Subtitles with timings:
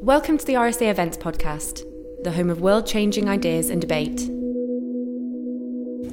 [0.00, 1.82] Welcome to the RSA Events Podcast,
[2.22, 4.16] the home of world changing ideas and debate.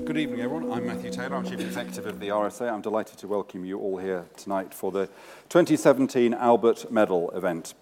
[0.05, 0.71] Good evening, everyone.
[0.71, 1.35] I'm Matthew Taylor.
[1.35, 2.71] I'm Chief Executive of the RSA.
[2.71, 5.07] I'm delighted to welcome you all here tonight for the
[5.49, 7.73] 2017 Albert Medal event.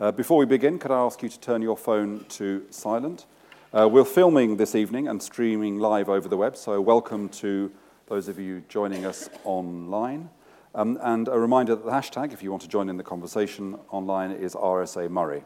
[0.00, 3.26] Uh, before we begin, could I ask you to turn your phone to silent?
[3.72, 7.70] Uh, we're filming this evening and streaming live over the web, so welcome to
[8.06, 10.30] those of you joining us online.
[10.74, 13.78] Um, and a reminder that the hashtag, if you want to join in the conversation
[13.90, 15.44] online, is RSA Murray.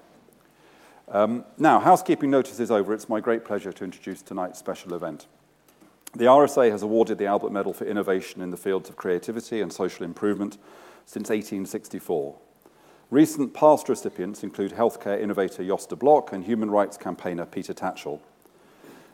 [1.08, 2.92] Um, now, housekeeping notice is over.
[2.94, 5.26] It's my great pleasure to introduce tonight's special event.
[6.14, 9.72] The RSA has awarded the Albert Medal for innovation in the fields of creativity and
[9.72, 10.58] social improvement
[11.06, 12.36] since 1864.
[13.10, 18.20] Recent past recipients include healthcare innovator Jos de Blok and human rights campaigner Peter Tatchell.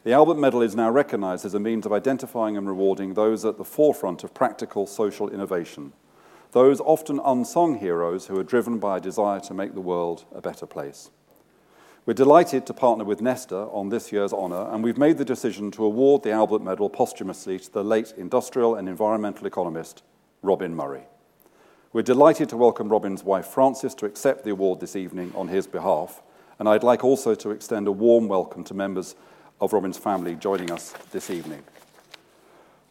[0.04, 3.58] The Albert Medal is now recognized as a means of identifying and rewarding those at
[3.58, 5.92] the forefront of practical social innovation,
[6.52, 10.40] those often unsung heroes who are driven by a desire to make the world a
[10.40, 11.10] better place.
[12.06, 15.72] We're delighted to partner with Nesta on this year's honour, and we've made the decision
[15.72, 20.04] to award the Albert Medal posthumously to the late industrial and environmental economist
[20.42, 21.08] Robin Murray.
[21.92, 25.66] We're delighted to welcome Robin's wife Frances to accept the award this evening on his
[25.66, 26.22] behalf,
[26.60, 29.16] and I'd like also to extend a warm welcome to members
[29.60, 31.62] of Robin's family joining us this evening.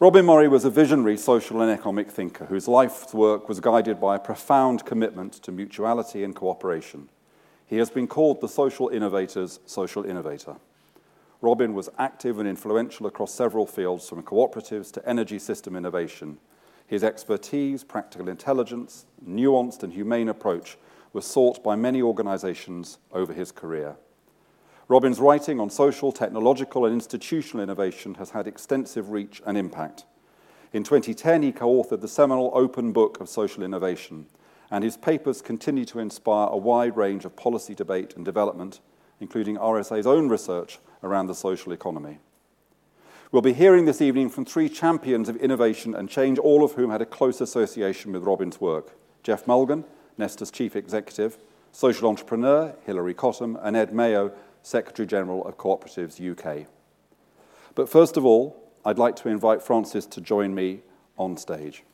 [0.00, 4.16] Robin Murray was a visionary social and economic thinker whose life's work was guided by
[4.16, 7.08] a profound commitment to mutuality and cooperation.
[7.66, 10.56] He has been called the social innovator's social innovator.
[11.40, 16.38] Robin was active and influential across several fields, from cooperatives to energy system innovation.
[16.86, 20.78] His expertise, practical intelligence, nuanced and humane approach
[21.12, 23.96] was sought by many organizations over his career.
[24.88, 30.06] Robin's writing on social, technological, and institutional innovation has had extensive reach and impact.
[30.72, 34.26] In 2010, he co authored the seminal Open Book of Social Innovation,
[34.70, 38.80] and his papers continue to inspire a wide range of policy debate and development,
[39.20, 42.18] including RSA's own research around the social economy.
[43.30, 46.90] We'll be hearing this evening from three champions of innovation and change, all of whom
[46.90, 49.84] had a close association with Robin's work Geoff Mulgan,
[50.16, 51.36] Nesta's chief executive,
[51.72, 54.32] social entrepreneur Hilary Cottam, and Ed Mayo,
[54.68, 56.66] Secretary General of Cooperatives UK.
[57.74, 60.82] But first of all, I'd like to invite Frances to join me
[61.16, 61.84] on stage.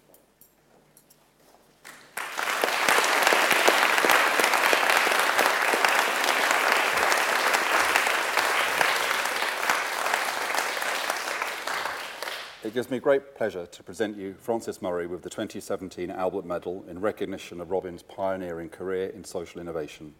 [12.64, 16.84] It gives me great pleasure to present you Frances Murray with the 2017 Albert Medal
[16.88, 20.14] in recognition of Robin's pioneering career in social innovation.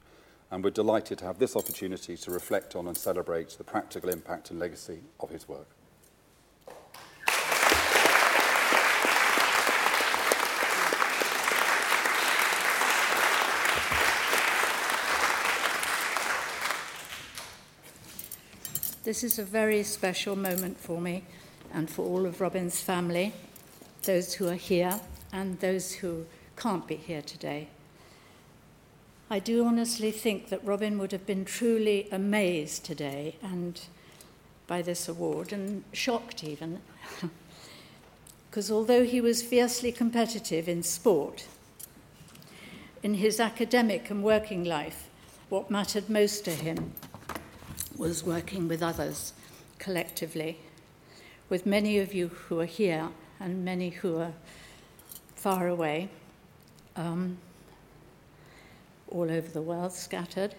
[0.54, 4.52] And we're delighted to have this opportunity to reflect on and celebrate the practical impact
[4.52, 5.66] and legacy of his work.
[19.02, 21.24] This is a very special moment for me
[21.72, 23.32] and for all of Robin's family,
[24.04, 25.00] those who are here
[25.32, 26.26] and those who
[26.56, 27.66] can't be here today.
[29.30, 33.80] I do honestly think that Robin would have been truly amazed today and
[34.66, 36.80] by this award and shocked even.
[38.50, 41.48] Because although he was fiercely competitive in sport,
[43.02, 45.08] in his academic and working life,
[45.48, 46.92] what mattered most to him
[47.96, 49.32] was working with others
[49.80, 50.58] collectively
[51.48, 53.08] with many of you who are here
[53.38, 54.32] and many who are
[55.36, 56.08] far away,
[56.96, 57.36] um,
[59.14, 60.54] all over the world, scattered.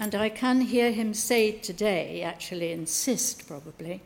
[0.00, 4.02] And I can hear him say today, actually insist probably,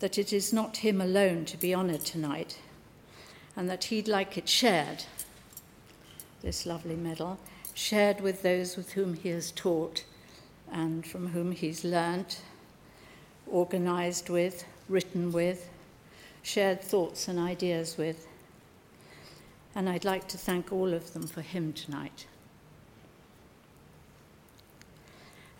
[0.00, 2.58] that it is not him alone to be honoured tonight,
[3.56, 5.04] and that he'd like it shared,
[6.42, 7.38] this lovely medal,
[7.74, 10.04] shared with those with whom he has taught
[10.72, 12.40] and from whom he's learnt
[13.52, 15.68] organised with, written with,
[16.42, 18.26] shared thoughts and ideas with.
[19.74, 22.26] And I'd like to thank all of them for him tonight.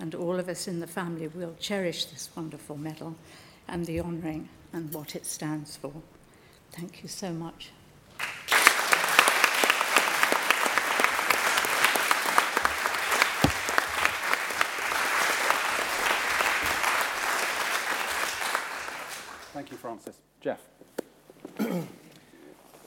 [0.00, 3.14] And all of us in the family will cherish this wonderful medal
[3.68, 5.92] and the honouring and what it stands for.
[6.72, 7.70] Thank you so much.
[19.52, 20.16] Thank you, Frances.
[20.40, 20.60] Geoff.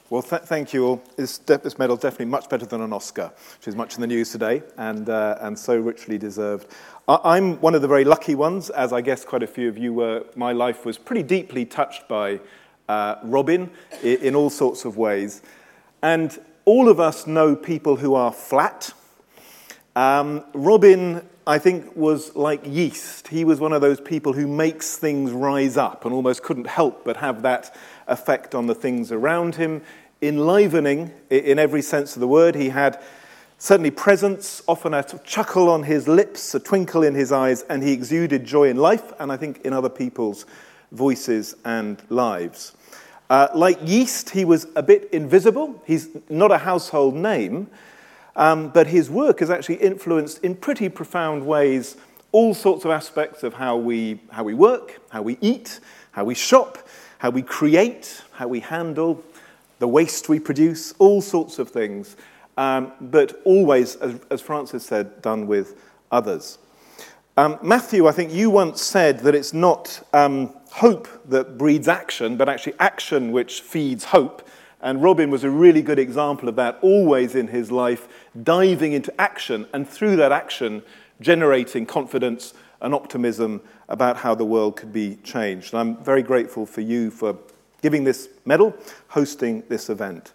[0.10, 1.04] Well, th- thank you all.
[1.16, 4.02] This, de- this medal is definitely much better than an Oscar, which is much in
[4.02, 6.68] the news today and, uh, and so richly deserved.
[7.08, 9.78] I- am one of the very lucky ones, as I guess quite a few of
[9.78, 10.26] you were.
[10.36, 12.40] My life was pretty deeply touched by
[12.90, 13.72] uh, Robin
[14.04, 15.42] in, in all sorts of ways.
[16.02, 18.94] And all of us know people who are flat
[19.96, 23.28] Um, Robin, I think, was like yeast.
[23.28, 27.06] He was one of those people who makes things rise up and almost couldn't help
[27.06, 27.76] but have that
[28.08, 29.82] effect on the things around him.
[30.22, 32.56] Enlivening in every sense of the word.
[32.56, 33.02] He had
[33.58, 37.92] certainly presence, often a chuckle on his lips, a twinkle in his eyes, and he
[37.92, 40.46] exuded joy in life and I think in other people's
[40.92, 42.74] voices and lives.
[43.30, 45.82] Uh, like yeast, he was a bit invisible.
[45.86, 47.68] He's not a household name,
[48.36, 51.98] um, but his work has actually influenced in pretty profound ways
[52.34, 55.80] all sorts of aspects of how we, how we work, how we eat,
[56.12, 56.78] how we shop,
[57.20, 59.24] how we create, how we handle
[59.80, 62.18] the waste we produce, all sorts of things,
[62.58, 65.80] um, but always, as, as, Frances said, done with
[66.12, 66.58] others.
[67.38, 72.38] Um, Matthew, I think you once said that it's not um, hope that breeds action,
[72.38, 74.48] but actually action which feeds hope.
[74.82, 78.08] And Robin was a really good example of that, always in his life,
[78.44, 80.84] diving into action, and through that action,
[81.22, 85.74] generating confidence and optimism about how the world could be changed.
[85.74, 87.38] And I'm very grateful for you for
[87.82, 88.76] giving this medal,
[89.10, 90.34] hosting this event.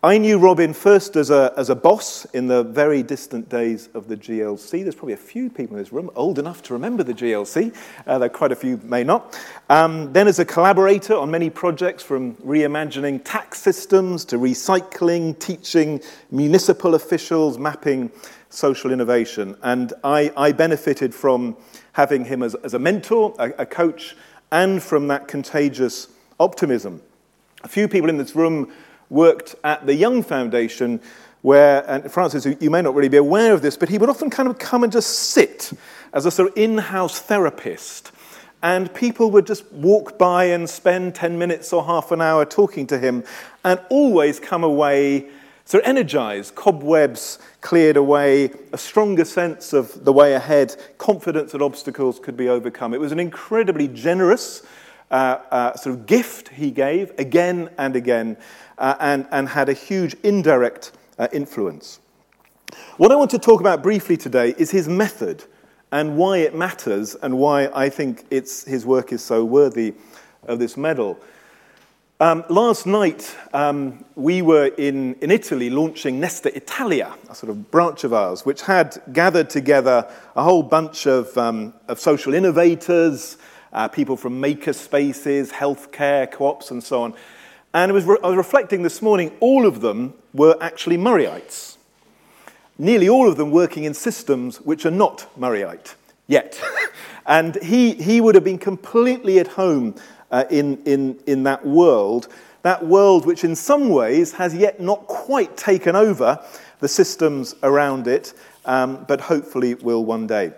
[0.00, 4.06] I knew Robin first as a, as a boss in the very distant days of
[4.06, 4.84] the GLC.
[4.84, 7.74] There's probably a few people in this room old enough to remember the GLC,
[8.06, 9.36] uh, though quite a few may not.
[9.68, 16.00] Um, then as a collaborator on many projects from reimagining tax systems to recycling, teaching
[16.30, 18.12] municipal officials, mapping
[18.50, 19.56] social innovation.
[19.62, 21.56] And I, I benefited from
[21.92, 24.16] having him as, as a mentor, a, a coach,
[24.50, 26.08] and from that contagious
[26.40, 27.02] optimism.
[27.64, 28.72] A few people in this room
[29.10, 31.00] worked at the Young Foundation,
[31.42, 34.30] where, and Frances, you may not really be aware of this, but he would often
[34.30, 35.72] kind of come and just sit
[36.12, 38.12] as a sort of in house therapist.
[38.62, 42.86] And people would just walk by and spend 10 minutes or half an hour talking
[42.88, 43.22] to him
[43.64, 45.28] and always come away
[45.74, 52.18] of energized, cobwebs cleared away, a stronger sense of the way ahead, confidence that obstacles
[52.18, 52.94] could be overcome.
[52.94, 54.62] It was an incredibly generous
[55.10, 58.36] uh, uh, sort of gift he gave again and again
[58.78, 62.00] uh, and, and had a huge indirect uh, influence.
[62.96, 65.44] What I want to talk about briefly today is his method
[65.92, 69.94] and why it matters and why I think it's, his work is so worthy
[70.46, 71.18] of this medal.
[72.20, 77.70] Um, last night, um, we were in, in Italy launching Nesta Italia, a sort of
[77.70, 80.04] branch of ours, which had gathered together
[80.34, 83.36] a whole bunch of, um, of social innovators,
[83.72, 87.14] uh, people from maker spaces, healthcare, co ops, and so on.
[87.72, 91.76] And was, re- I was reflecting this morning, all of them were actually Murrayites.
[92.78, 95.94] Nearly all of them working in systems which are not Murrayite
[96.26, 96.60] yet.
[97.26, 99.94] and he, he would have been completely at home
[100.30, 102.28] uh, in, in, in that world,
[102.62, 106.42] that world which in some ways has yet not quite taken over
[106.80, 108.34] the systems around it,
[108.64, 110.52] um, but hopefully will one day.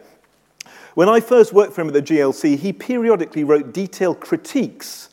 [0.95, 5.11] When I first worked for him at the GLC, he periodically wrote detailed critiques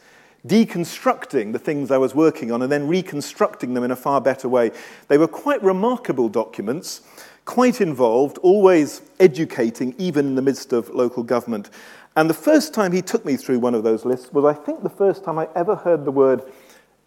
[0.48, 4.48] deconstructing the things I was working on and then reconstructing them in a far better
[4.48, 4.72] way.
[5.08, 7.02] They were quite remarkable documents,
[7.46, 11.70] quite involved, always educating, even in the midst of local government.
[12.18, 14.82] And the first time he took me through one of those lists was, I think,
[14.82, 16.42] the first time I ever heard the word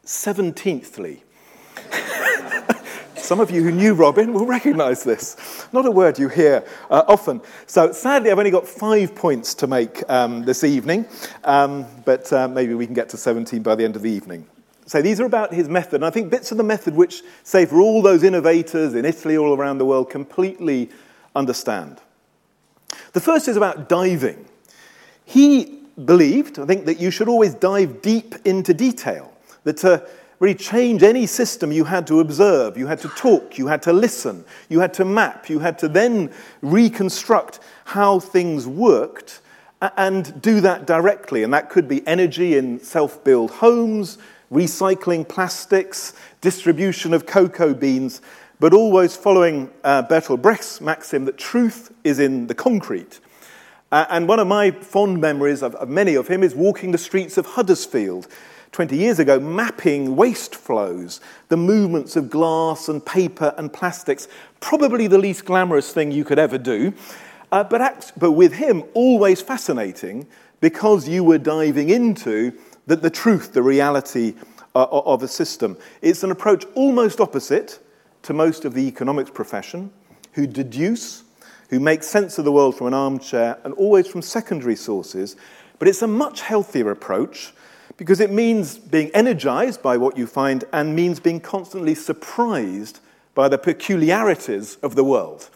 [0.07, 1.23] 17thly.
[3.17, 5.67] Some of you who knew Robin will recognize this.
[5.73, 7.41] Not a word you hear uh, often.
[7.67, 11.07] So sadly, I've only got five points to make um, this evening,
[11.43, 14.47] um, but uh, maybe we can get to 17 by the end of the evening.
[14.87, 17.67] So these are about his method, and I think bits of the method which, say,
[17.67, 20.89] for all those innovators in Italy, all around the world, completely
[21.35, 21.99] understand.
[23.13, 24.47] The first is about diving.
[25.31, 29.33] He believed, I think, that you should always dive deep into detail,
[29.63, 30.05] that to
[30.41, 33.93] really change any system, you had to observe, you had to talk, you had to
[33.93, 36.33] listen, you had to map, you had to then
[36.63, 39.41] reconstruct how things worked
[39.97, 41.45] and do that directly.
[41.45, 44.19] And that could be energy in self build homes,
[44.51, 48.21] recycling plastics, distribution of cocoa beans,
[48.59, 53.21] but always following uh, Bertolt Brecht's maxim that truth is in the concrete.
[53.93, 56.99] Uh, and one of my fond memories of, of many of him is walking the
[56.99, 58.29] streets of Huddersfield
[58.73, 64.29] 20 years ago, mapping waste flows, the movements of glass and paper and plastics,
[64.61, 66.93] probably the least glamorous thing you could ever do.
[67.51, 70.27] Uh, but, act, but with him, always fascinating
[70.61, 72.53] because you were diving into
[72.87, 74.35] the, the truth, the reality
[74.75, 75.77] uh, of a system.
[76.01, 77.81] It's an approach almost opposite
[78.23, 79.91] to most of the economics profession,
[80.35, 81.25] who deduce,
[81.71, 85.37] who make sense of the world from an armchair and always from secondary sources.
[85.79, 87.53] But it's a much healthier approach
[87.97, 93.01] because it means being energized by what you find and means being constantly surprised
[93.35, 95.49] by the peculiarities of the world.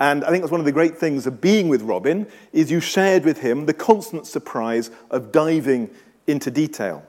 [0.00, 2.80] And I think that's one of the great things of being with Robin is you
[2.80, 5.90] shared with him the constant surprise of diving
[6.26, 7.04] into detail.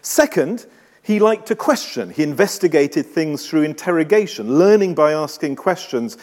[0.00, 0.66] Second,
[1.02, 2.08] he liked to question.
[2.08, 6.16] He investigated things through interrogation, learning by asking questions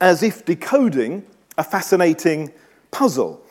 [0.00, 1.24] as if decoding
[1.56, 2.52] a fascinating
[2.90, 3.44] puzzle.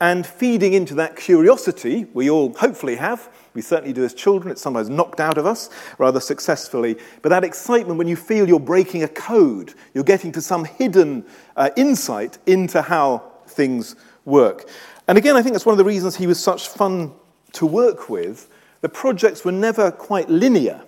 [0.00, 4.60] And feeding into that curiosity, we all hopefully have, we certainly do as children, it's
[4.60, 6.96] sometimes knocked out of us rather successfully.
[7.22, 11.24] But that excitement when you feel you're breaking a code, you're getting to some hidden
[11.56, 13.94] uh, insight into how things
[14.24, 14.68] work.
[15.06, 17.12] And again, I think that's one of the reasons he was such fun
[17.52, 18.48] to work with
[18.82, 20.82] the projects were never quite linear.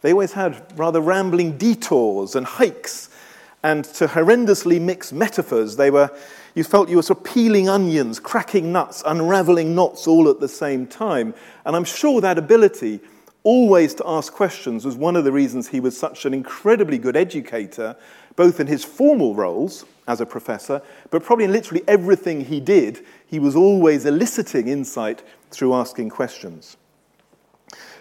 [0.00, 3.10] They always had rather rambling detours and hikes,
[3.68, 6.10] and to horrendously mix metaphors, they were,
[6.54, 10.48] you felt you were sort of peeling onions, cracking nuts, unraveling knots all at the
[10.48, 11.34] same time.
[11.66, 13.00] And I'm sure that ability
[13.42, 17.14] always to ask questions was one of the reasons he was such an incredibly good
[17.14, 17.94] educator,
[18.36, 23.04] both in his formal roles as a professor, but probably in literally everything he did,
[23.26, 26.78] he was always eliciting insight through asking questions.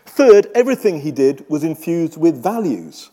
[0.05, 3.12] Third, everything he did was infused with values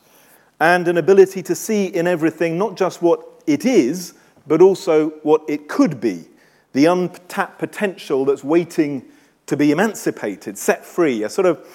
[0.61, 4.15] and an ability to see in everything not just what it is,
[4.47, 6.29] but also what it could be,
[6.73, 9.05] the untapped potential that's waiting
[9.47, 11.67] to be emancipated, set free, a sort of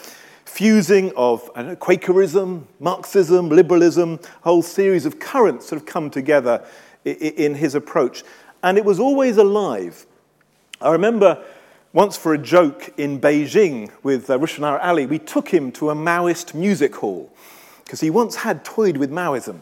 [0.46, 6.66] fusing of know, Quakerism, Marxism, liberalism, a whole series of currents sort of come together
[7.06, 8.24] in his approach.
[8.64, 10.06] And it was always alive.
[10.82, 11.44] I remember
[11.94, 15.96] once, for a joke in Beijing with uh, Rushanara Ali, we took him to a
[15.96, 17.32] Maoist music hall
[17.90, 19.62] because he once had toyed with Maoism.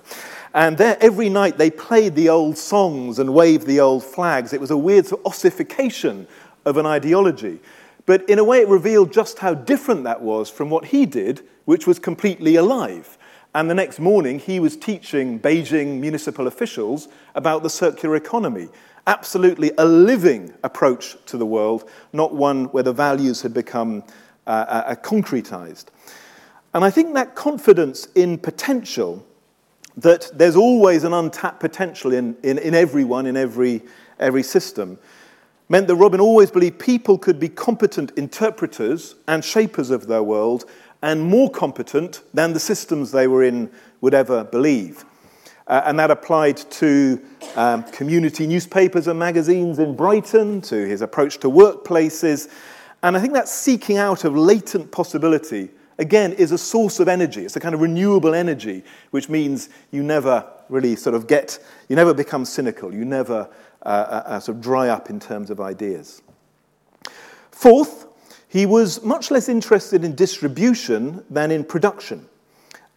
[0.54, 4.52] And there, every night, they played the old songs and waved the old flags.
[4.52, 6.28] It was a weird sort of ossification
[6.66, 7.62] of an ideology.
[8.06, 11.48] But in a way, it revealed just how different that was from what he did,
[11.64, 13.18] which was completely alive.
[13.56, 18.68] And the next morning, he was teaching Beijing municipal officials about the circular economy
[19.06, 24.04] absolutely a living approach to the world, not one where the values had become
[24.46, 25.86] uh, uh, uh, concretized.
[26.74, 29.26] And I think that confidence in potential,
[29.96, 33.82] that there's always an untapped potential in, in, in everyone, in every,
[34.20, 35.00] every system,
[35.70, 40.66] meant that Robin always believed people could be competent interpreters and shapers of their world
[41.02, 43.70] and more competent than the systems they were in
[44.02, 45.06] would ever believe.
[45.68, 47.22] Uh, and that applied to
[47.56, 52.50] um, community newspapers and magazines in Brighton, to his approach to workplaces.
[53.04, 57.44] And I think that seeking out of latent possibility, again, is a source of energy.
[57.44, 61.96] It's a kind of renewable energy, which means you never really sort of get, you
[61.96, 63.50] never become cynical, you never
[63.84, 66.22] uh, uh, uh sort of dry up in terms of ideas.
[67.52, 68.08] Fourth,
[68.48, 72.28] he was much less interested in distribution than in production.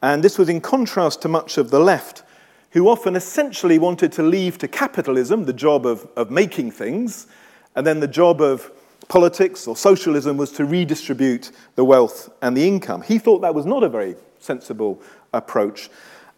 [0.02, 2.22] And this was in contrast to much of the left,
[2.70, 7.26] who often essentially wanted to leave to capitalism the job of, of making things,
[7.74, 8.70] and then the job of
[9.10, 13.02] politics or socialism was to redistribute the wealth and the income.
[13.02, 15.02] He thought that was not a very sensible
[15.34, 15.90] approach,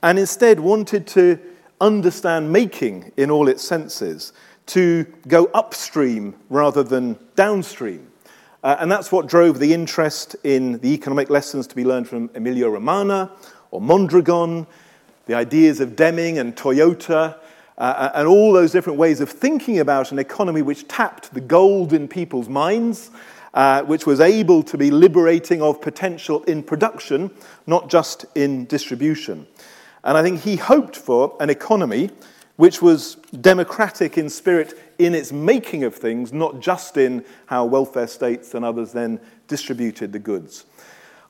[0.03, 1.39] and instead wanted to
[1.81, 4.33] understand making in all its senses,
[4.65, 8.11] to go upstream rather than downstream.
[8.63, 12.31] Uh, and that's what drove the interest in the economic lessons to be learned from
[12.35, 13.31] Emilia-Romagna
[13.71, 14.67] or Mondragon,
[15.27, 17.37] the ideas of Deming and Toyota,
[17.79, 21.93] uh, and all those different ways of thinking about an economy which tapped the gold
[21.93, 23.11] in people's minds,
[23.55, 27.31] uh, which was able to be liberating of potential in production,
[27.67, 29.47] not just in distribution.
[30.05, 32.11] And I think he hoped for an economy
[32.57, 38.07] which was democratic in spirit in its making of things, not just in how welfare
[38.07, 40.65] states and others then distributed the goods.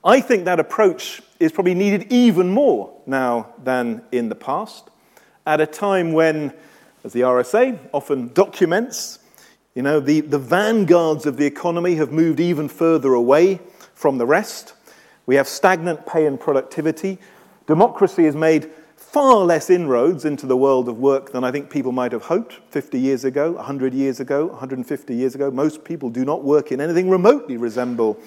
[0.05, 4.91] I think that approach is probably needed even more now than in the past,
[5.47, 6.53] at a time when,
[7.05, 9.19] as the RSA often documents,
[9.75, 13.61] you know, the, the vanguards of the economy have moved even further away
[13.95, 14.75] from the rest.
[15.27, 17.19] We have stagnant pay and productivity.
[17.67, 21.93] Democracy has made far less inroads into the world of work than I think people
[21.93, 25.51] might have hoped 50 years ago, 100 years ago, 150 years ago.
[25.51, 28.19] Most people do not work in anything remotely resemble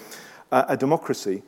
[0.51, 1.43] uh, a democracy.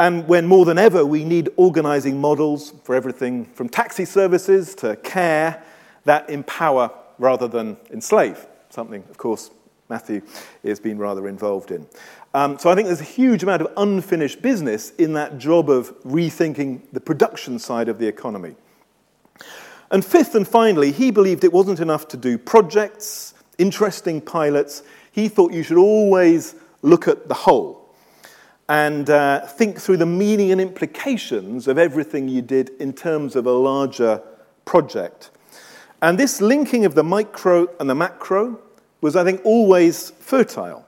[0.00, 4.96] And when more than ever we need organizing models for everything from taxi services to
[4.96, 5.62] care
[6.04, 9.50] that empower rather than enslave, something, of course,
[9.90, 10.22] Matthew
[10.64, 11.86] has been rather involved in.
[12.32, 15.90] Um, so I think there's a huge amount of unfinished business in that job of
[16.02, 18.54] rethinking the production side of the economy.
[19.90, 24.82] And fifth and finally, he believed it wasn't enough to do projects, interesting pilots.
[25.12, 27.79] He thought you should always look at the whole
[28.70, 33.44] and uh, think through the meaning and implications of everything you did in terms of
[33.44, 34.22] a larger
[34.64, 35.30] project.
[36.00, 38.60] And this linking of the micro and the macro
[39.00, 40.86] was, I think, always fertile.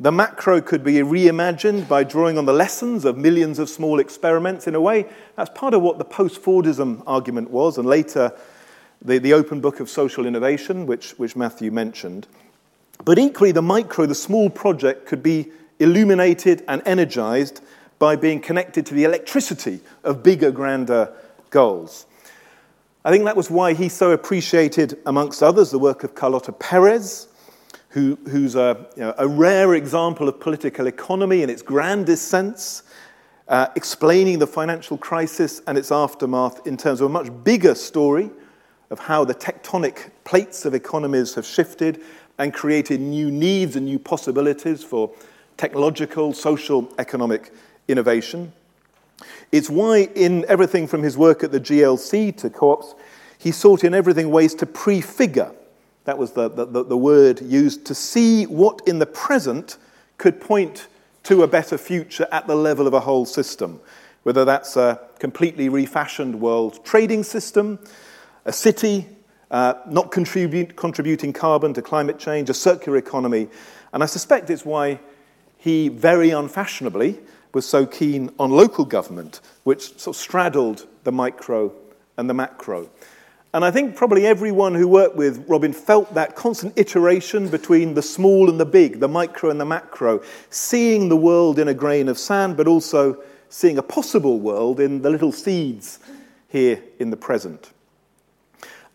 [0.00, 4.66] The macro could be reimagined by drawing on the lessons of millions of small experiments.
[4.66, 8.32] In a way, that's part of what the post Fordism argument was, and later
[9.00, 12.26] the, the open book of social innovation, which, which Matthew mentioned.
[13.04, 17.62] But equally, the micro, the small project, could be illuminated and energized
[17.98, 21.12] by being connected to the electricity of bigger, grander
[21.50, 22.06] goals.
[23.04, 27.28] I think that was why he so appreciated, amongst others, the work of Carlota Perez
[27.96, 32.82] who, who's a, you know, a, rare example of political economy in its grandest sense,
[33.48, 38.28] uh, explaining the financial crisis and its aftermath in terms of a much bigger story
[38.90, 42.02] of how the tectonic plates of economies have shifted
[42.36, 45.10] and created new needs and new possibilities for
[45.56, 47.52] technological, social, economic
[47.88, 48.52] innovation.
[49.52, 52.94] It's why, in everything from his work at the GLC to co ops,
[53.38, 55.52] he sought in everything ways to prefigure
[56.06, 59.76] that was the, the, the word used to see what in the present
[60.18, 60.86] could point
[61.24, 63.80] to a better future at the level of a whole system,
[64.22, 67.80] whether that's a completely refashioned world trading system,
[68.44, 69.04] a city
[69.50, 73.48] uh, not contribute, contributing carbon to climate change, a circular economy.
[73.92, 75.00] And I suspect it's why
[75.66, 77.18] he very unfashionably
[77.52, 81.72] was so keen on local government, which sort of straddled the micro
[82.16, 82.88] and the macro.
[83.52, 88.02] And I think probably everyone who worked with Robin felt that constant iteration between the
[88.02, 92.08] small and the big, the micro and the macro, seeing the world in a grain
[92.08, 95.98] of sand, but also seeing a possible world in the little seeds
[96.46, 97.72] here in the present.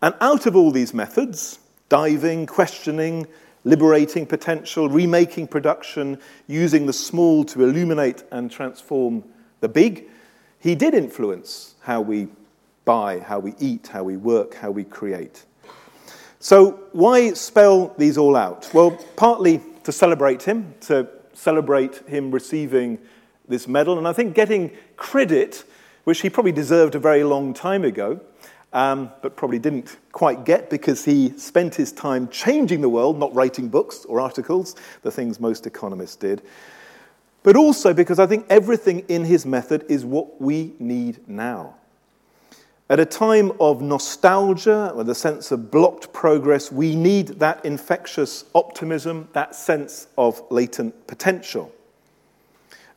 [0.00, 1.58] And out of all these methods,
[1.90, 3.26] diving, questioning,
[3.64, 9.24] liberating potential, remaking production, using the small to illuminate and transform
[9.60, 10.08] the big,
[10.58, 12.28] he did influence how we
[12.84, 15.44] buy, how we eat, how we work, how we create.
[16.40, 18.68] So, why spell these all out?
[18.74, 22.98] Well, partly to celebrate him, to celebrate him receiving
[23.48, 25.64] this medal, and I think getting credit,
[26.04, 28.20] which he probably deserved a very long time ago,
[28.72, 33.34] um, but probably didn't quite get because he spent his time changing the world, not
[33.34, 36.42] writing books or articles, the things most economists did.
[37.42, 41.74] But also because I think everything in his method is what we need now.
[42.88, 48.44] At a time of nostalgia, with a sense of blocked progress, we need that infectious
[48.54, 51.72] optimism, that sense of latent potential.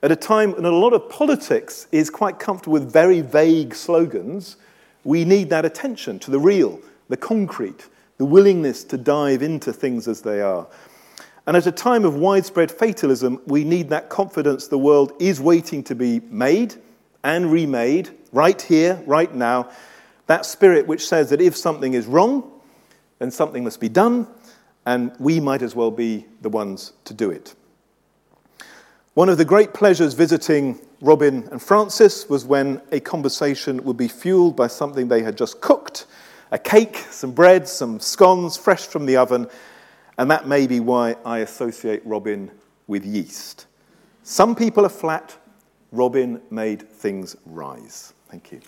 [0.04, 4.58] At a time when a lot of politics is quite comfortable with very vague slogans,
[5.06, 7.88] we need that attention to the real, the concrete,
[8.18, 10.68] the willingness to dive into things as they are.
[11.48, 15.84] And at a time of widespread fatalism, we need that confidence the world is waiting
[15.84, 16.76] to be made
[17.24, 19.70] and remade right here, right now.
[20.26, 22.52] That spirit which says that if something is wrong,
[23.20, 24.28] then something must be done,
[24.88, 27.54] and we might as well be the ones to do it.
[29.14, 34.08] One of the great pleasures visiting Robin and Frances was when a conversation would be
[34.08, 36.06] fueled by something they had just cooked
[36.52, 39.48] a cake, some bread, some scones fresh from the oven,
[40.18, 42.52] and that may be why I associate Robin
[42.88, 43.68] with yeast.
[44.24, 45.36] Some people are flat,
[45.92, 48.14] Robin made things rise.
[48.30, 48.62] Thank you.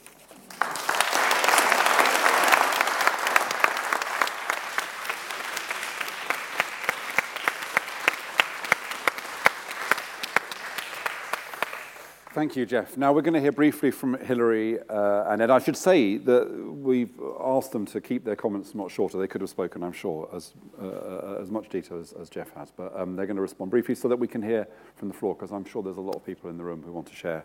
[12.38, 12.98] Thank you, Geoff.
[12.98, 15.50] Now we're going to hear briefly from Hilary uh, and Ed.
[15.50, 19.18] I should say that we've asked them to keep their comments much shorter.
[19.18, 22.54] They could have spoken, I'm sure, as, uh, uh as much detail as, as Geoff
[22.54, 25.16] has, but um, they're going to respond briefly so that we can hear from the
[25.16, 27.16] floor, because I'm sure there's a lot of people in the room who want to
[27.16, 27.44] share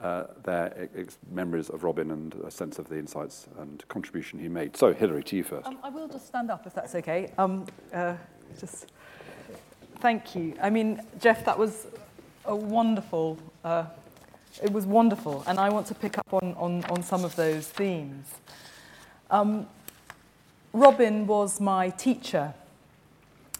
[0.00, 4.48] uh, their ex- memories of Robin and a sense of the insights and contribution he
[4.48, 4.78] made.
[4.78, 5.66] So, Hilary, to you first.
[5.66, 7.30] Um, I will just stand up if that's okay.
[7.36, 8.14] Um, uh,
[8.58, 8.92] just
[9.98, 10.54] thank you.
[10.62, 11.86] I mean, Geoff, that was
[12.46, 13.84] a wonderful uh,
[14.60, 15.44] it was wonderful.
[15.46, 18.26] And I want to pick up on, on, on some of those themes.
[19.30, 19.66] Um,
[20.72, 22.54] Robin was my teacher.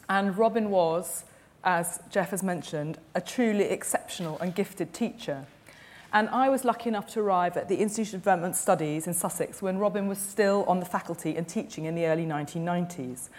[0.09, 1.25] And Robin was,
[1.65, 5.47] as Jeff has mentioned, a truly exceptional and gifted teacher.
[6.13, 9.63] And I was lucky enough to arrive at the Institute of Development Studies in Sussex
[9.63, 13.31] when Robin was still on the faculty and teaching in the early 1990s.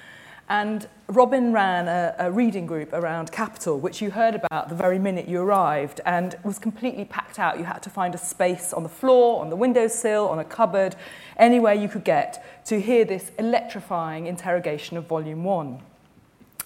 [0.49, 4.99] And Robin ran a, a reading group around Capital, which you heard about the very
[4.99, 7.57] minute you arrived, and was completely packed out.
[7.57, 10.95] You had to find a space on the floor, on the windowsill, on a cupboard,
[11.37, 15.81] anywhere you could get to hear this electrifying interrogation of Volume 1.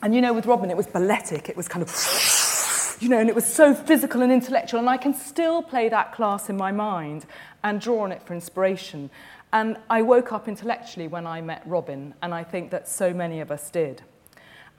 [0.02, 1.50] And you know, with Robin, it was balletic.
[1.50, 4.80] It was kind of, you know, and it was so physical and intellectual.
[4.80, 7.26] And I can still play that class in my mind
[7.64, 9.10] and draw on it for inspiration.
[9.54, 13.40] And I woke up intellectually when I met Robin, and I think that so many
[13.40, 14.04] of us did.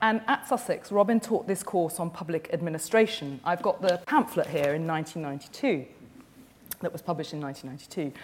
[0.01, 3.39] And at Sussex, Robin taught this course on public administration.
[3.43, 5.85] I've got the pamphlet here in 1992,
[6.81, 8.17] that was published in 1992.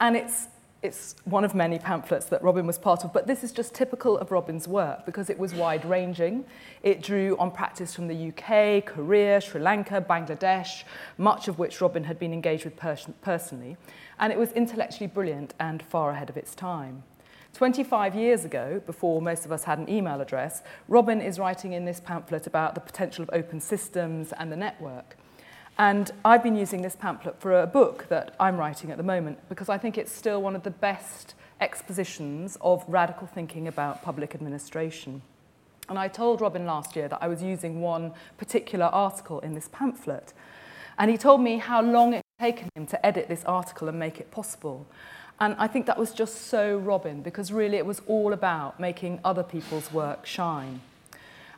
[0.00, 0.48] And it's,
[0.82, 4.18] it's one of many pamphlets that Robin was part of, but this is just typical
[4.18, 6.44] of Robin's work because it was wide ranging.
[6.82, 10.82] It drew on practice from the UK, Korea, Sri Lanka, Bangladesh,
[11.16, 13.78] much of which Robin had been engaged with pers- personally
[14.22, 17.02] and it was intellectually brilliant and far ahead of its time.
[17.54, 21.84] 25 years ago, before most of us had an email address, Robin is writing in
[21.84, 25.16] this pamphlet about the potential of open systems and the network.
[25.76, 29.40] And I've been using this pamphlet for a book that I'm writing at the moment
[29.48, 34.36] because I think it's still one of the best expositions of radical thinking about public
[34.36, 35.20] administration.
[35.88, 39.68] And I told Robin last year that I was using one particular article in this
[39.72, 40.32] pamphlet.
[40.96, 44.20] And he told me how long it taken him to edit this article and make
[44.20, 44.86] it possible.
[45.40, 49.20] And I think that was just so Robin, because really it was all about making
[49.24, 50.80] other people's work shine.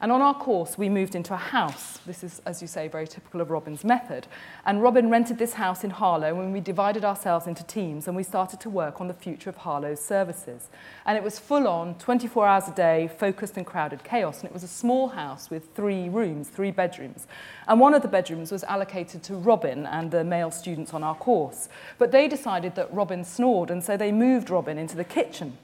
[0.04, 1.96] And on our course, we moved into a house.
[2.04, 4.26] This is, as you say, very typical of Robin's method.
[4.66, 8.22] And Robin rented this house in Harlow when we divided ourselves into teams and we
[8.22, 10.68] started to work on the future of Harlow's services.
[11.06, 14.40] And it was full on, 24 hours a day, focused and crowded chaos.
[14.40, 17.26] And it was a small house with three rooms, three bedrooms.
[17.66, 21.14] And one of the bedrooms was allocated to Robin and the male students on our
[21.14, 21.70] course.
[21.96, 25.56] But they decided that Robin snored, and so they moved Robin into the kitchen.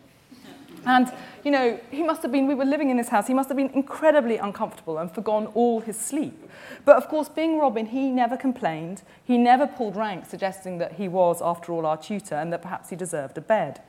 [0.87, 1.13] And,
[1.45, 3.57] you know, he must have been, we were living in this house, he must have
[3.57, 6.49] been incredibly uncomfortable and forgone all his sleep.
[6.85, 9.03] But of course, being Robin, he never complained.
[9.25, 12.91] He never pulled rank, suggesting that he was, after all, our tutor and that perhaps
[12.91, 13.81] he deserved a bed.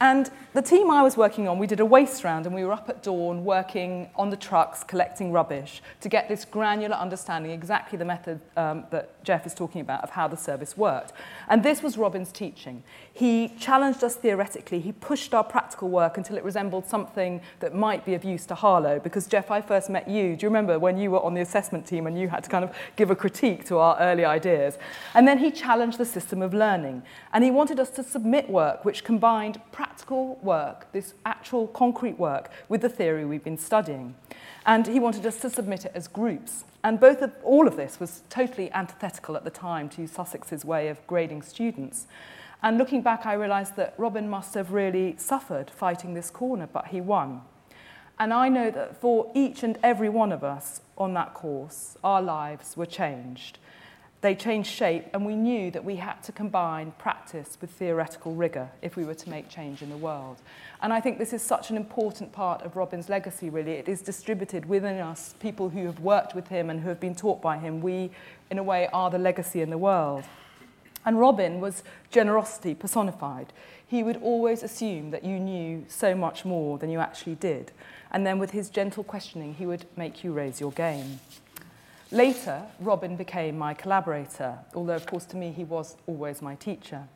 [0.00, 2.72] And the team I was working on, we did a waste round and we were
[2.72, 7.96] up at dawn working on the trucks, collecting rubbish to get this granular understanding, exactly
[7.96, 11.12] the method um, that Geoff is talking about of how the service worked.
[11.48, 12.82] And this was Robin's teaching.
[13.16, 14.78] He challenged us theoretically.
[14.78, 18.54] He pushed our practical work until it resembled something that might be of use to
[18.54, 19.00] Harlow.
[19.00, 20.36] Because, Jeff, I first met you.
[20.36, 22.62] Do you remember when you were on the assessment team and you had to kind
[22.62, 24.76] of give a critique to our early ideas?
[25.14, 27.04] And then he challenged the system of learning.
[27.32, 32.50] And he wanted us to submit work which combined practical work, this actual concrete work,
[32.68, 34.14] with the theory we've been studying.
[34.66, 36.64] And he wanted us to submit it as groups.
[36.84, 40.88] And both of, all of this was totally antithetical at the time to Sussex's way
[40.88, 42.06] of grading students.
[42.62, 46.88] And looking back, I realised that Robin must have really suffered fighting this corner, but
[46.88, 47.42] he won.
[48.18, 52.22] And I know that for each and every one of us on that course, our
[52.22, 53.58] lives were changed.
[54.22, 58.70] They changed shape, and we knew that we had to combine practice with theoretical rigour
[58.80, 60.38] if we were to make change in the world.
[60.80, 63.72] And I think this is such an important part of Robin's legacy, really.
[63.72, 67.14] It is distributed within us, people who have worked with him and who have been
[67.14, 67.82] taught by him.
[67.82, 68.10] We,
[68.50, 70.24] in a way, are the legacy in the world.
[71.06, 73.52] And Robin was generosity personified.
[73.86, 77.70] He would always assume that you knew so much more than you actually did.
[78.10, 81.20] And then with his gentle questioning, he would make you raise your game.
[82.10, 87.08] Later, Robin became my collaborator, although, of course, to me, he was always my teacher.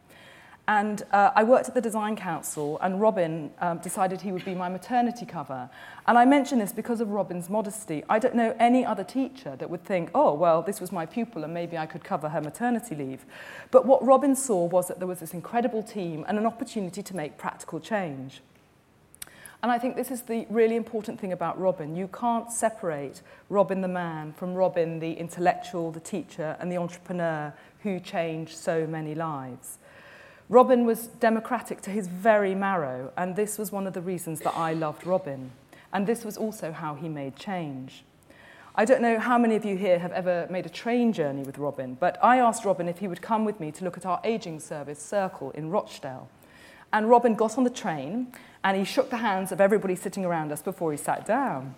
[0.71, 4.55] And uh, I worked at the Design Council, and Robin um, decided he would be
[4.55, 5.69] my maternity cover.
[6.07, 8.05] And I mention this because of Robin's modesty.
[8.09, 11.43] I don't know any other teacher that would think, oh, well, this was my pupil,
[11.43, 13.25] and maybe I could cover her maternity leave.
[13.73, 17.17] But what Robin saw was that there was this incredible team and an opportunity to
[17.17, 18.41] make practical change.
[19.65, 21.97] And I think this is the really important thing about Robin.
[21.97, 27.53] You can't separate Robin the man from Robin the intellectual, the teacher, and the entrepreneur
[27.83, 29.80] who changed so many lives.
[30.51, 34.57] Robin was democratic to his very marrow, and this was one of the reasons that
[34.57, 35.53] I loved Robin.
[35.93, 38.03] And this was also how he made change.
[38.75, 41.57] I don't know how many of you here have ever made a train journey with
[41.57, 44.21] Robin, but I asked Robin if he would come with me to look at our
[44.25, 46.29] ageing service Circle in Rochdale.
[46.93, 48.33] And Robin got on the train
[48.65, 51.77] and he shook the hands of everybody sitting around us before he sat down.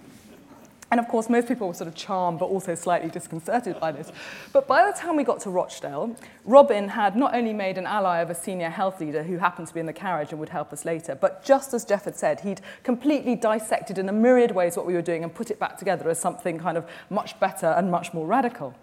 [0.92, 4.12] And of course, most people were sort of charmed but also slightly disconcerted by this.
[4.52, 8.18] But by the time we got to Rochdale, Robin had not only made an ally
[8.18, 10.70] of a senior health leader who happened to be in the carriage and would help
[10.70, 14.76] us later, but just as Jeff had said, he'd completely dissected in a myriad ways
[14.76, 17.68] what we were doing and put it back together as something kind of much better
[17.68, 18.74] and much more radical.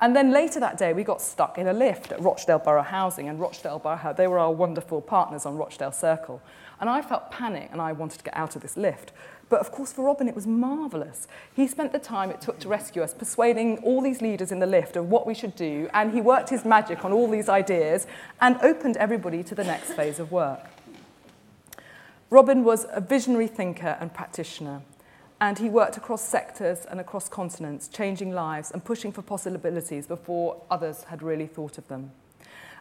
[0.00, 3.28] And then later that day, we got stuck in a lift at Rochdale Borough Housing
[3.28, 6.42] and Rochdale Borough They were our wonderful partners on Rochdale Circle.
[6.80, 9.12] And I felt panic and I wanted to get out of this lift.
[9.48, 11.28] But of course, for Robin, it was marvellous.
[11.54, 14.66] He spent the time it took to rescue us, persuading all these leaders in the
[14.66, 18.06] lift of what we should do, and he worked his magic on all these ideas
[18.40, 20.60] and opened everybody to the next phase of work.
[22.30, 24.82] Robin was a visionary thinker and practitioner,
[25.40, 30.60] and he worked across sectors and across continents, changing lives and pushing for possibilities before
[30.70, 32.10] others had really thought of them.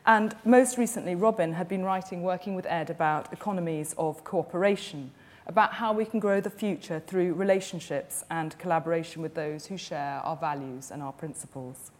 [0.06, 5.12] And most recently, Robin had been writing, working with Ed, about economies of cooperation,
[5.48, 10.20] about how we can grow the future through relationships and collaboration with those who share
[10.26, 11.92] our values and our principles.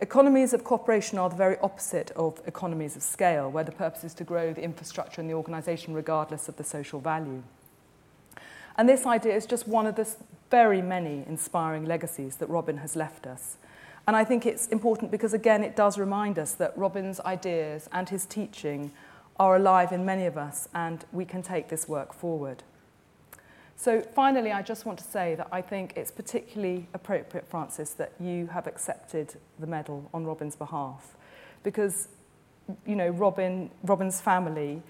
[0.00, 4.14] Economies of cooperation are the very opposite of economies of scale, where the purpose is
[4.14, 7.42] to grow the infrastructure and the organisation regardless of the social value.
[8.76, 10.08] And this idea is just one of the
[10.50, 13.56] very many inspiring legacies that Robin has left us.
[14.08, 18.08] And I think it's important because, again, it does remind us that Robin's ideas and
[18.08, 18.90] his teaching
[19.38, 22.62] are alive in many of us and we can take this work forward.
[23.76, 28.12] So finally, I just want to say that I think it's particularly appropriate, Francis, that
[28.18, 31.14] you have accepted the medal on Robin's behalf
[31.62, 32.08] because,
[32.86, 34.82] you know, Robin, Robin's family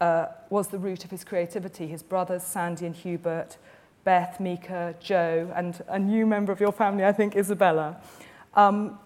[0.00, 1.86] uh, was the root of his creativity.
[1.86, 3.56] His brothers, Sandy and Hubert,
[4.02, 7.98] Beth, Mika, Joe, and a new member of your family, I think, Isabella.
[8.56, 8.98] Um,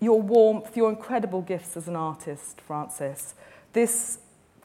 [0.00, 3.34] your warmth, your incredible gifts as an artist, Francis.
[3.72, 4.18] This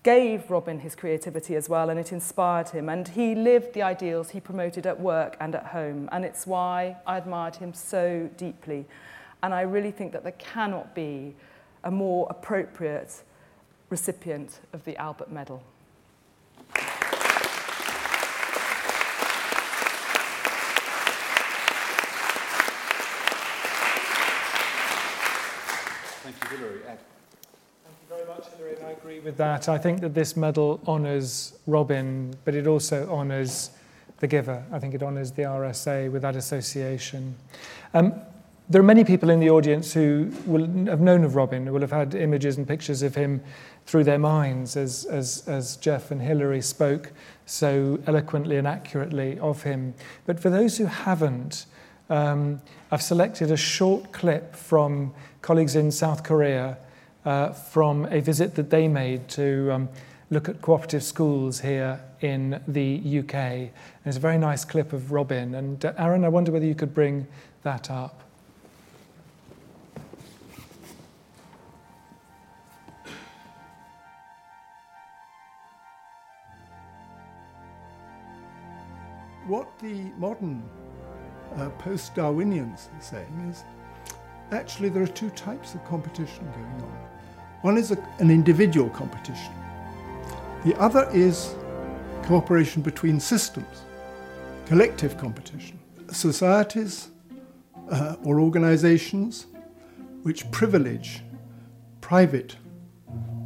[0.03, 2.89] gave Robin his creativity as well, and it inspired him.
[2.89, 6.09] And he lived the ideals he promoted at work and at home.
[6.11, 8.85] And it's why I admired him so deeply.
[9.43, 11.35] And I really think that there cannot be
[11.83, 13.23] a more appropriate
[13.89, 15.63] recipient of the Albert Medal.
[28.41, 29.69] And I agree with that.
[29.69, 33.69] I think that this medal honours Robin, but it also honours
[34.17, 34.63] the giver.
[34.71, 37.35] I think it honours the RSA with that association.
[37.93, 38.13] Um,
[38.67, 41.81] there are many people in the audience who will have known of Robin, who will
[41.81, 43.41] have had images and pictures of him
[43.85, 47.11] through their minds as, as, as Geoff and Hilary spoke
[47.45, 49.93] so eloquently and accurately of him.
[50.25, 51.65] But for those who haven't,
[52.09, 56.77] um, I've selected a short clip from colleagues in South Korea
[57.25, 59.89] uh, from a visit that they made to um,
[60.29, 63.35] look at cooperative schools here in the UK.
[63.35, 63.71] And
[64.05, 65.55] it's a very nice clip of Robin.
[65.55, 67.27] And uh, Aaron, I wonder whether you could bring
[67.63, 68.21] that up.
[79.47, 80.63] What the modern
[81.57, 83.65] uh, post Darwinians are saying is
[84.51, 87.10] actually there are two types of competition going on.
[87.61, 89.53] One is a, an individual competition,
[90.65, 91.55] the other is
[92.23, 93.83] cooperation between systems,
[94.65, 95.79] collective competition.
[96.11, 97.09] Societies
[97.89, 99.47] uh, or organizations
[100.23, 101.21] which privilege
[101.99, 102.57] private,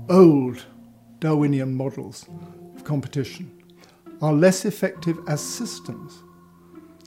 [0.10, 0.66] old
[1.20, 2.28] Darwinian models
[2.76, 3.52] of competition
[4.22, 6.24] are less effective as systems,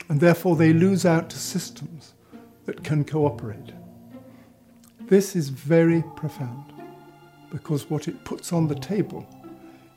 [0.09, 2.15] and therefore they lose out to systems
[2.67, 3.73] that can cooperate.
[5.01, 6.78] This is very profound
[7.51, 9.27] because what it puts on the table,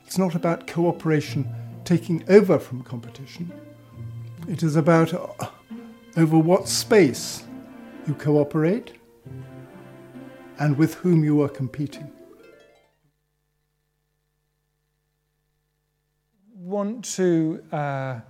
[0.06, 1.48] it's not about cooperation
[1.84, 3.52] taking over from competition.
[4.48, 5.28] It is about uh,
[6.16, 7.44] over what space
[8.06, 8.92] you cooperate
[10.58, 12.10] and with whom you are competing.
[16.54, 18.20] Want to uh,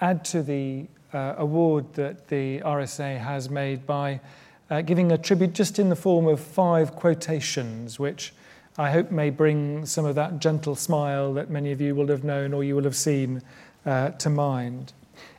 [0.00, 4.20] add to the uh, award that the RSA has made by
[4.68, 8.32] uh, giving a tribute just in the form of five quotations, which
[8.78, 12.24] I hope may bring some of that gentle smile that many of you will have
[12.24, 13.40] known or you will have seen
[13.86, 14.92] uh, to mind.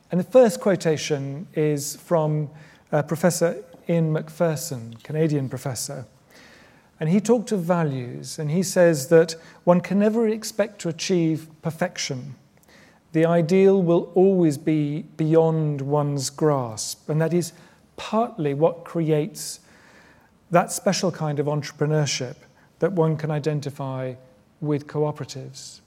[0.10, 2.50] And the first quotation is from
[2.92, 6.06] uh, Professor Ian Macpherson, Canadian professor.
[7.00, 11.48] And he talked of values, and he says that one can never expect to achieve
[11.62, 12.34] perfection.
[13.12, 17.54] The ideal will always be beyond one's grasp, and that is
[17.98, 19.60] partly what creates
[20.50, 22.38] that special kind of entrepreneurship
[22.80, 24.14] that one can identify
[24.62, 25.82] with cooperatives.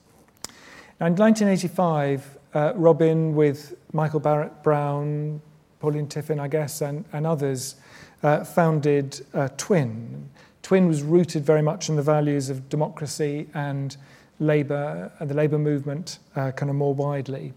[1.01, 5.41] Now, in 1985, uh, Robin, with Michael Barratt Brown,
[5.79, 7.77] Pauline Tiffin, I guess, and, and others,
[8.23, 10.29] uh, founded uh, Twin.
[10.63, 13.97] Twin was rooted very much in the values of democracy and
[14.41, 17.53] labour, and the labour movement uh, kind of more widely.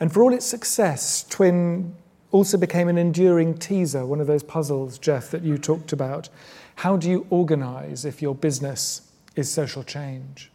[0.00, 1.94] And for all its success, Twin
[2.32, 6.28] also became an enduring teaser, one of those puzzles, Geoff, that you talked about.
[6.76, 10.50] How do you organize if your business is social change?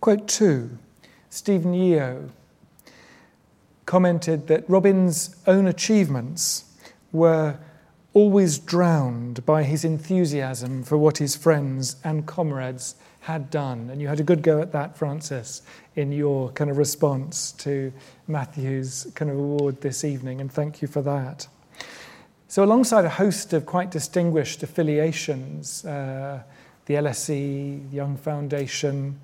[0.00, 0.78] Quote two
[1.30, 2.30] Stephen Yeo
[3.86, 6.64] commented that Robin's own achievements
[7.10, 7.58] were
[8.12, 13.88] always drowned by his enthusiasm for what his friends and comrades had done.
[13.90, 15.62] And you had a good go at that, Frances,
[15.96, 17.92] in your kind of response to
[18.28, 21.46] Matthew's kind of award this evening, and thank you for that.
[22.52, 26.42] So, alongside a host of quite distinguished affiliations, uh,
[26.84, 29.18] the LSE, the Young Foundation.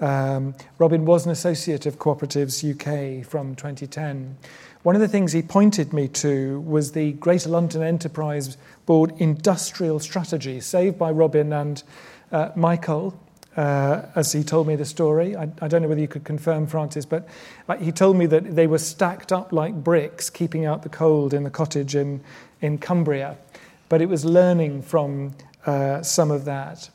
[0.00, 4.36] Um, Robin was an associate of Cooperatives UK from 2010.
[4.82, 9.98] One of the things he pointed me to was the Greater London Enterprise Board industrial
[9.98, 11.82] strategy, saved by Robin and
[12.32, 13.18] uh, Michael,
[13.56, 15.36] uh, as he told me the story.
[15.36, 17.28] I, I don't know whether you could confirm, Francis, but
[17.68, 21.32] like, he told me that they were stacked up like bricks, keeping out the cold
[21.32, 22.20] in the cottage in,
[22.60, 23.36] in Cumbria.
[23.88, 25.34] But it was learning from
[25.66, 26.90] uh, some of that.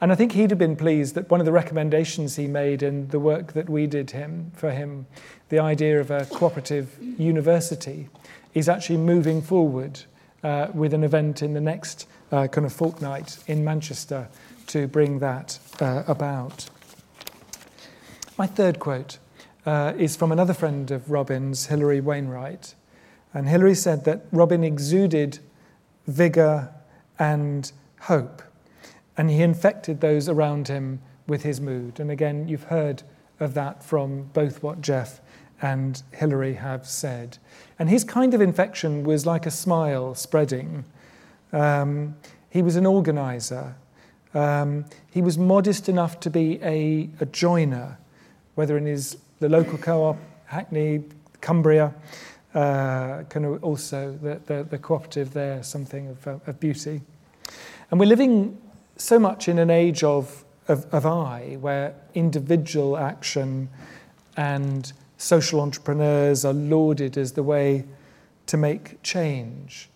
[0.00, 3.08] And I think he'd have been pleased that one of the recommendations he made in
[3.08, 5.06] the work that we did him for him,
[5.48, 8.08] the idea of a cooperative university,
[8.54, 10.00] is actually moving forward
[10.44, 14.28] uh, with an event in the next uh, kind of fortnight in Manchester
[14.68, 16.68] to bring that uh, about.
[18.38, 19.18] My third quote
[19.66, 22.74] uh, is from another friend of Robin's, Hilary Wainwright.
[23.34, 25.40] And Hilary said that Robin exuded
[26.06, 26.72] vigour
[27.18, 27.70] and
[28.02, 28.42] hope,
[29.16, 32.00] and he infected those around him with his mood.
[32.00, 33.02] And again, you've heard
[33.40, 35.20] of that from both what Geoff
[35.60, 37.38] and Hilary have said.
[37.78, 40.84] And his kind of infection was like a smile spreading.
[41.52, 42.16] Um,
[42.48, 43.76] he was an organizer.
[44.38, 47.98] Um, he was modest enough to be a, a joiner,
[48.54, 51.02] whether in his the local co-op, Hackney,
[51.40, 51.92] Cumbria,
[52.54, 57.00] uh, kind of also the, the, the, cooperative there, something of, uh, of beauty.
[57.90, 58.56] And we're living
[58.96, 63.68] so much in an age of, of, of I, where individual action
[64.36, 67.84] and social entrepreneurs are lauded as the way
[68.46, 69.88] to make change.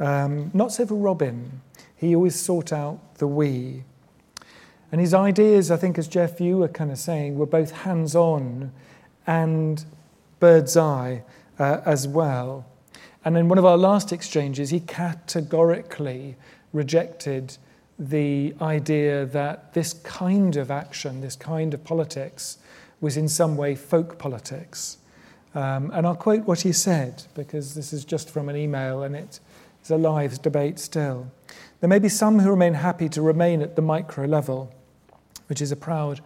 [0.00, 1.60] Um, not so for Robin.
[1.96, 3.84] He always sought out the we.
[4.92, 8.14] And his ideas, I think, as Geoff, you were kind of saying, were both hands
[8.14, 8.72] on
[9.26, 9.84] and
[10.38, 11.24] bird's eye
[11.58, 12.66] uh, as well.
[13.24, 16.36] And in one of our last exchanges, he categorically
[16.72, 17.56] rejected
[17.98, 22.58] the idea that this kind of action, this kind of politics,
[23.00, 24.98] was in some way folk politics.
[25.54, 29.14] Um, and I'll quote what he said, because this is just from an email and
[29.14, 29.40] it
[29.84, 31.30] is a live debate still.
[31.80, 34.72] There may be some who remain happy to remain at the micro level,
[35.48, 36.20] which is a proud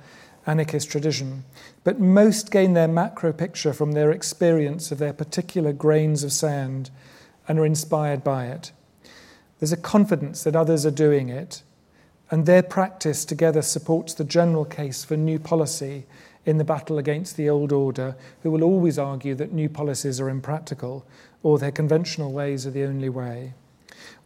[0.47, 1.44] anarchist tradition,
[1.83, 6.90] but most gain their macro picture from their experience of their particular grains of sand
[7.49, 8.71] and are inspired by it.
[9.59, 11.62] There's a confidence that others are doing it,
[12.31, 16.07] and their practice together supports the general case for new policy
[16.47, 20.31] in the battle against the old order, who will always argue that new policies are
[20.31, 21.05] impractical
[21.42, 23.55] or their conventional ways are the only way.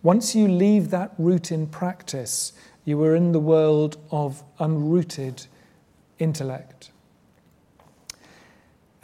[0.02, 2.52] Once you leave that root in practice,
[2.84, 5.46] you are in the world of unrooted
[6.18, 6.90] intellect.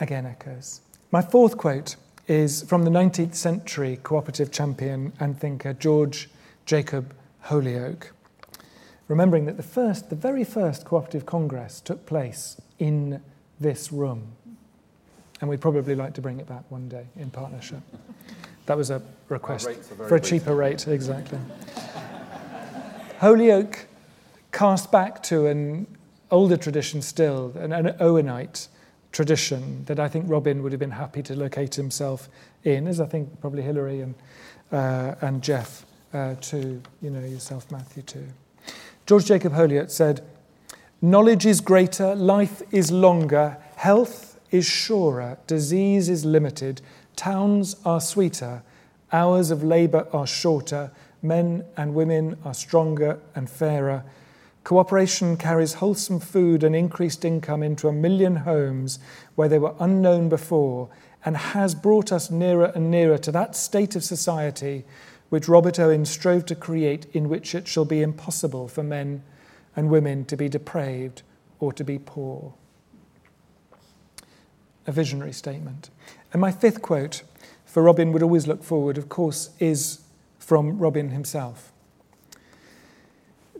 [0.01, 0.81] Again, echoes.
[1.11, 6.29] My fourth quote is from the 19th century cooperative champion and thinker George
[6.67, 7.15] Jacob
[7.47, 8.11] Holyoake
[9.09, 13.23] remembering that the first, the very first cooperative congress took place in
[13.59, 14.37] this room.
[15.41, 17.81] And we'd probably like to bring it back one day in partnership.
[18.67, 19.69] That was a request
[20.09, 21.39] for a cheaper rate, exactly.
[23.21, 23.87] Holyoake
[24.53, 25.87] cast back to an
[26.31, 28.69] older tradition still, an, an Owenite
[29.13, 32.29] tradition that I think Robin would have been happy to locate himself
[32.65, 34.15] in, as I think probably Hilary and,
[34.71, 38.27] uh, and Geoff uh, too, you know, yourself, Matthew too.
[39.07, 40.23] George Jacob Holyoake said,
[41.01, 46.81] Knowledge is greater, life is longer, health is surer, disease is limited,
[47.17, 48.63] towns are sweeter,
[49.13, 50.91] hours of labour are shorter,
[51.23, 54.05] men and women are stronger and fairer.
[54.65, 58.99] Cooperation carries wholesome food and increased income into a million homes
[59.35, 60.89] where they were unknown before
[61.25, 64.85] and has brought us nearer and nearer to that state of society
[65.29, 69.23] which Robert Owen strove to create, in which it shall be impossible for men
[69.77, 71.23] and women to be depraved
[71.61, 72.55] or to be poor.
[74.89, 75.91] A visionary statement.
[76.33, 77.23] And my fifth quote
[77.67, 80.01] for Robin would always look forward, of course, is
[80.39, 81.73] from Robin himself.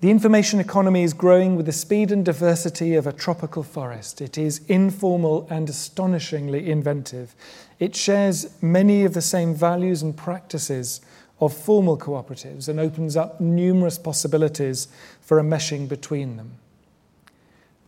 [0.01, 4.23] The information economy is growing with the speed and diversity of a tropical forest.
[4.23, 7.35] It is informal and astonishingly inventive.
[7.79, 11.03] It shares many of the same values and practices
[11.41, 14.89] of formal cooperatives and opens up numerous possibilities
[15.21, 16.53] for a meshing between them.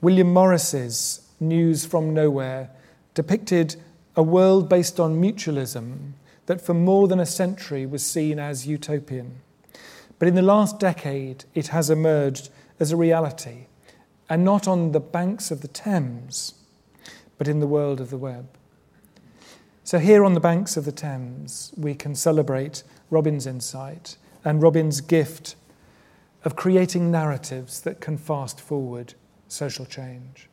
[0.03, 2.71] William Morris's News from Nowhere
[3.15, 3.77] depicted
[4.17, 6.13] a world based on mutualism
[6.47, 9.41] that for more than a century was seen as utopian.
[10.19, 13.67] But in the last decade, it has emerged as a reality,
[14.29, 16.55] and not on the banks of the Thames,
[17.39, 18.49] but in the world of the web.
[19.83, 25.01] So, here on the banks of the Thames, we can celebrate Robin's insight and Robin's
[25.01, 25.57] gift
[26.45, 29.15] of creating narratives that can fast forward
[29.49, 30.50] social change.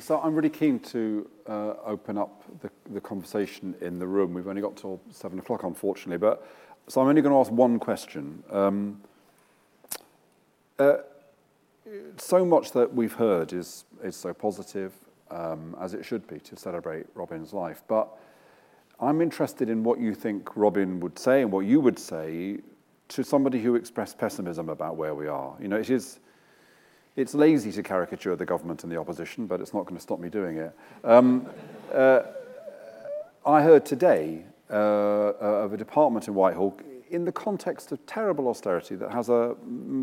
[0.00, 4.34] So I'm really keen to uh, open up the, the conversation in the room.
[4.34, 6.46] We've only got till seven o'clock, unfortunately, but
[6.88, 8.42] so I'm only going to ask one question.
[8.50, 9.00] Um,
[10.78, 10.96] uh,
[12.16, 14.92] so much that we've heard is, is so positive,
[15.30, 17.82] um, as it should be, to celebrate Robin's life.
[17.86, 18.08] But
[19.00, 22.58] I'm interested in what you think Robin would say and what you would say
[23.08, 25.54] to somebody who expressed pessimism about where we are.
[25.60, 26.18] You know, it is,
[27.16, 30.18] it's lazy to caricature the government and the opposition, but it's not going to stop
[30.18, 30.72] me doing it.
[31.04, 31.48] Um,
[31.92, 32.22] uh,
[33.46, 36.76] I heard today uh, of a department in Whitehall
[37.10, 39.54] in the context of terrible austerity that has a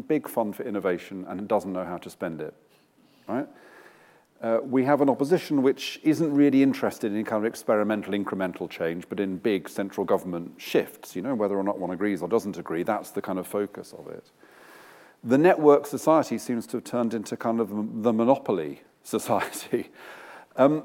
[0.08, 2.54] big fund for innovation and doesn't know how to spend it.
[3.28, 3.48] Right?
[4.42, 9.08] Uh, we have an opposition which isn't really interested in kind of experimental, incremental change,
[9.08, 11.16] but in big central government shifts.
[11.16, 13.94] You know, whether or not one agrees or doesn't agree, that's the kind of focus
[13.94, 14.32] of it.
[15.24, 19.90] The network society seems to have turned into kind of the monopoly society.
[20.58, 20.84] Um,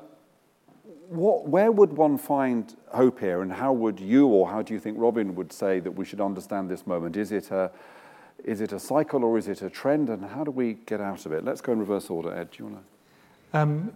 [1.08, 4.80] what, where would one find hope here, and how would you, or how do you
[4.80, 7.16] think Robin would say that we should understand this moment?
[7.16, 7.70] Is it a,
[8.44, 11.26] is it a cycle or is it a trend, and how do we get out
[11.26, 11.44] of it?
[11.44, 12.32] Let's go in reverse order.
[12.32, 12.84] Ed, do you want
[13.52, 13.58] to?
[13.58, 13.92] Um,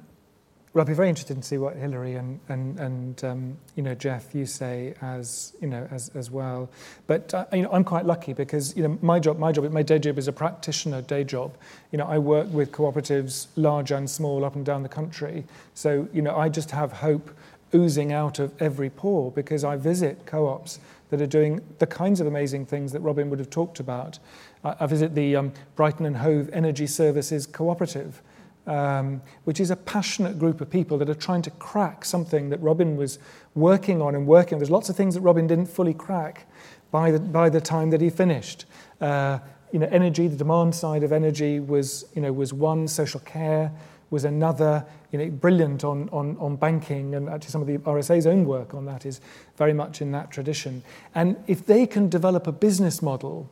[0.72, 3.96] Well, I'd be very interested to see what Hillary and and and um, you know
[3.96, 6.70] Jeff, you say as you know as as well.
[7.08, 9.82] But uh, you know, I'm quite lucky because you know my job, my job, my
[9.82, 11.56] day job is a practitioner day job.
[11.90, 15.44] You know, I work with cooperatives, large and small, up and down the country.
[15.74, 17.32] So you know, I just have hope
[17.74, 22.28] oozing out of every pore because I visit co-ops that are doing the kinds of
[22.28, 24.20] amazing things that Robin would have talked about.
[24.62, 28.22] I, I visit the um, Brighton and Hove Energy Services Cooperative
[28.66, 32.60] um, which is a passionate group of people that are trying to crack something that
[32.60, 33.18] Robin was
[33.54, 34.58] working on and working on.
[34.58, 36.46] There's lots of things that Robin didn't fully crack
[36.90, 38.64] by the, by the time that he finished.
[39.00, 39.38] Uh,
[39.72, 43.72] you know, energy, the demand side of energy was, you know, was one, social care
[44.10, 48.26] was another, you know, brilliant on, on, on banking, and actually some of the RSA's
[48.26, 49.20] own work on that is
[49.56, 50.82] very much in that tradition.
[51.14, 53.48] And if they can develop a business model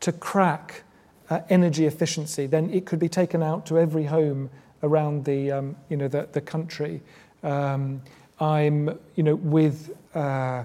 [0.00, 0.82] to crack
[1.30, 4.50] uh, energy efficiency, then it could be taken out to every home
[4.82, 7.00] around the, um, you know, the, the country.
[7.42, 8.02] Um,
[8.40, 10.64] I'm, you know, with uh,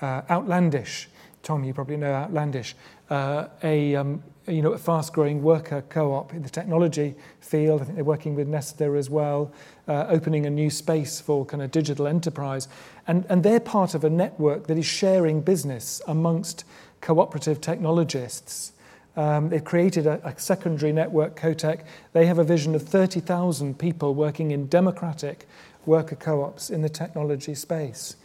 [0.00, 1.08] uh, Outlandish,
[1.42, 2.76] Tom, you probably know Outlandish,
[3.10, 7.80] uh, a, um, you know, a fast-growing worker co-op in the technology field.
[7.80, 9.52] I think they're working with Nesta as well,
[9.88, 12.68] uh, opening a new space for kind of digital enterprise.
[13.06, 16.64] And, and they're part of a network that is sharing business amongst
[17.00, 18.72] cooperative technologists
[19.16, 21.84] um, they've created a, a secondary network, CoTech.
[22.12, 25.46] They have a vision of 30,000 people working in democratic
[25.84, 28.16] worker co-ops in the technology space.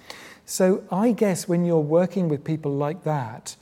[0.45, 3.55] So I guess when you're working with people like that,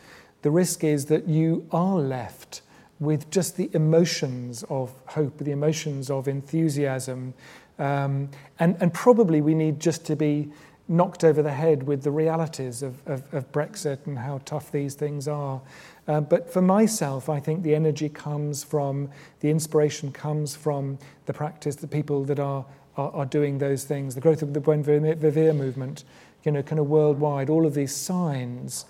[0.43, 2.61] the risk is that you are left
[2.99, 7.33] with just the emotions of hope, the emotions of enthusiasm.
[7.79, 10.49] Um, and, and probably we need just to be
[10.87, 14.93] knocked over the head with the realities of, of, of Brexit and how tough these
[14.93, 15.61] things are.
[16.07, 19.09] Uh, but for myself, I think the energy comes from,
[19.39, 22.65] the inspiration comes from the practice, the people that are,
[22.97, 26.03] are, are doing those things, the growth of the Buen Vivir movement,
[26.43, 28.85] you know, kind of worldwide, all of these signs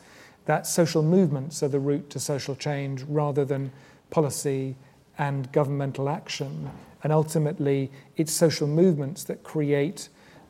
[0.45, 3.71] that social movements are the route to social change rather than
[4.09, 4.75] policy
[5.17, 6.69] and governmental action.
[7.03, 10.09] And ultimately, it's social movements that create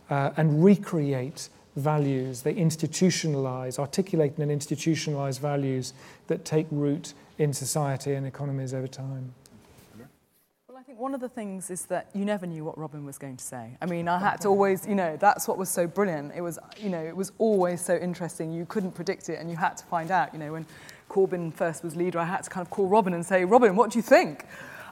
[0.10, 2.42] uh, and recreate values.
[2.42, 5.94] They institutionalize, articulate and institutionalize values
[6.28, 9.34] that take root in society and economies over time.
[10.70, 13.18] Well, I think one of the things is that you never knew what Robin was
[13.18, 13.78] going to say.
[13.82, 16.34] I mean, I had to always, you know, that's what was so brilliant.
[16.36, 18.54] It was, you know, it was always so interesting.
[18.54, 20.34] You couldn't predict it and you had to find out.
[20.34, 20.66] You know, when
[21.10, 23.92] Corbyn first was leader, I had to kind of call Robin and say, Robin, what
[23.92, 24.46] do you think?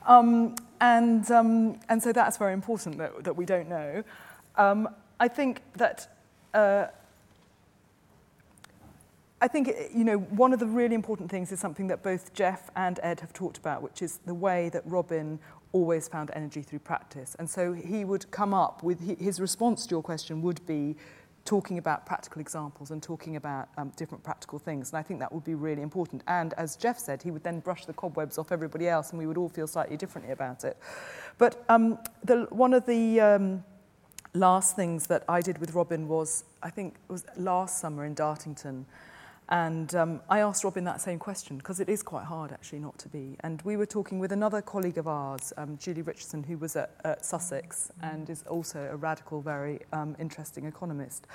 [0.06, 4.04] Um, and, um, and so that's very important that, that we don't know.
[4.56, 4.90] Um,
[5.20, 6.08] I think that
[6.54, 6.88] uh,
[9.42, 12.70] I think you know one of the really important things is something that both Jeff
[12.76, 15.40] and Ed have talked about, which is the way that Robin
[15.74, 17.36] always found energy through practice.
[17.40, 20.96] And so he would come up with his response to your question would be
[21.46, 24.92] talking about practical examples and talking about um, different practical things.
[24.92, 26.24] And I think that would be really important.
[26.28, 29.26] And as Jeff said, he would then brush the cobwebs off everybody else and we
[29.26, 30.78] would all feel slightly differently about it.
[31.38, 33.64] But um, the, one of the um,
[34.34, 38.16] last things that I did with Robin was, I think it was last summer in
[38.16, 38.86] Dartington.
[39.50, 42.98] And um, I asked Robin that same question because it is quite hard actually not
[43.00, 43.36] to be.
[43.42, 46.92] And we were talking with another colleague of ours, um, Julie Richardson, who was at,
[47.04, 48.14] at Sussex mm.
[48.14, 51.28] and is also a radical, very um, interesting economist.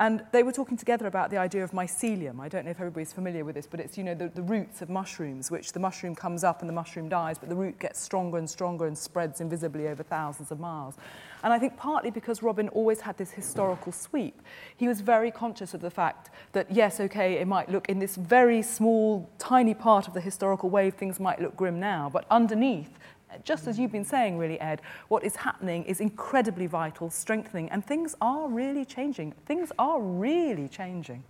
[0.00, 2.38] And they were talking together about the idea of mycelium.
[2.38, 4.80] I don't know if everybody's familiar with this, but it's, you know, the, the roots
[4.80, 8.00] of mushrooms, which the mushroom comes up and the mushroom dies, but the root gets
[8.00, 10.94] stronger and stronger and spreads invisibly over thousands of miles.
[11.42, 14.40] And I think partly because Robin always had this historical sweep,
[14.76, 18.14] he was very conscious of the fact that, yes, okay, it might look in this
[18.14, 22.98] very small, tiny part of the historical wave, things might look grim now, but underneath,
[23.44, 27.84] just as you've been saying, really, Ed, what is happening is incredibly vital, strengthening, and
[27.84, 29.32] things are really changing.
[29.46, 31.22] Things are really changing.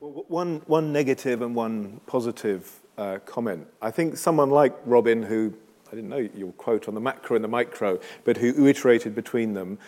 [0.00, 3.66] Well, one, one negative and one positive uh, comment.
[3.80, 5.54] I think someone like Robin, who
[5.90, 9.54] I didn't know your quote on the macro and the micro, but who iterated between
[9.54, 9.78] them,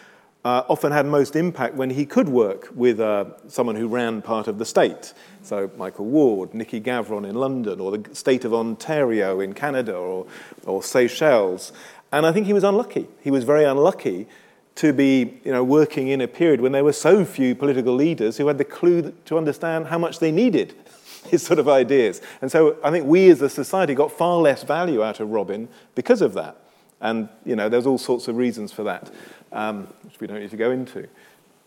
[0.46, 4.46] uh, often had most impact when he could work with uh, someone who ran part
[4.46, 5.12] of the state.
[5.42, 10.24] So Michael Ward, Nicky Gavron in London, or the state of Ontario in Canada, or,
[10.64, 11.72] or Seychelles.
[12.12, 13.08] And I think he was unlucky.
[13.22, 14.28] He was very unlucky
[14.76, 18.36] to be you know, working in a period when there were so few political leaders
[18.36, 20.74] who had the clue to understand how much they needed
[21.26, 22.22] his sort of ideas.
[22.40, 25.66] And so I think we as a society got far less value out of Robin
[25.96, 26.56] because of that.
[27.00, 29.12] And, you know, there's all sorts of reasons for that
[29.56, 31.08] um, which we don't need to go into.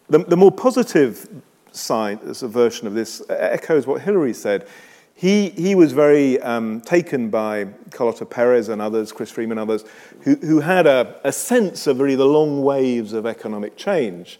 [0.10, 1.28] The, the more positive
[1.72, 4.68] side, as a version of this, echoes what Hilary said.
[5.16, 9.84] He, he was very um, taken by Carlota Perez and others, Chris Freeman and others,
[10.22, 14.40] who, who had a, a sense of really the long waves of economic change.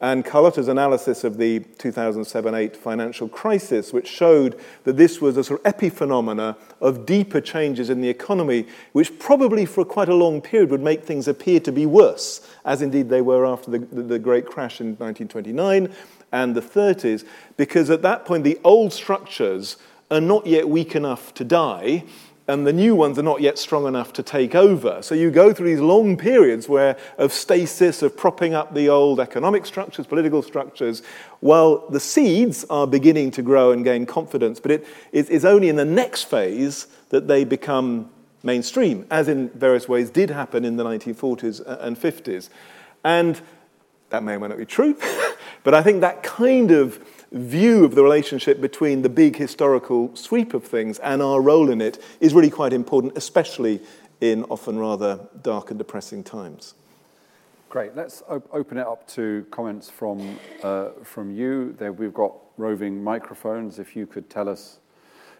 [0.00, 5.42] And Carlota's analysis of the 2007 8 financial crisis, which showed that this was a
[5.42, 10.40] sort of epiphenomena of deeper changes in the economy, which probably for quite a long
[10.40, 14.02] period would make things appear to be worse, as indeed they were after the, the,
[14.02, 15.92] the great crash in 1929
[16.30, 17.24] and the 30s,
[17.56, 19.78] because at that point the old structures
[20.10, 22.04] are not yet weak enough to die
[22.48, 25.02] and the new ones are not yet strong enough to take over.
[25.02, 29.20] So you go through these long periods where of stasis, of propping up the old
[29.20, 31.02] economic structures, political structures,
[31.40, 34.60] while the seeds are beginning to grow and gain confidence.
[34.60, 38.10] But it is only in the next phase that they become
[38.42, 42.48] mainstream, as in various ways did happen in the 1940s and 50s.
[43.04, 43.40] And
[44.08, 44.96] that may or may not be true,
[45.64, 46.98] but I think that kind of
[47.32, 51.80] view of the relationship between the big historical sweep of things and our role in
[51.80, 53.80] it is really quite important, especially
[54.20, 56.74] in often rather dark and depressing times.
[57.68, 57.94] Great.
[57.94, 61.74] Let's op- open it up to comments from, uh, from you.
[61.78, 63.78] There, we've got roving microphones.
[63.78, 64.78] If you could tell us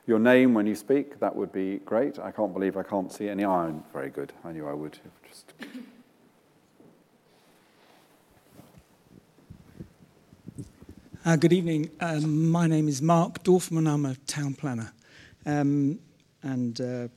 [0.07, 2.19] your name when you speak, that would be great.
[2.19, 3.45] I can't believe I can't see any.
[3.45, 4.35] Oh, very good.
[4.45, 4.99] I knew I would.
[5.27, 5.55] Just
[11.29, 11.91] Uh, good evening.
[12.01, 13.87] Um, my name is Mark Dorfman.
[13.87, 14.91] I'm a town planner
[15.45, 15.99] um,
[16.43, 17.09] and uh,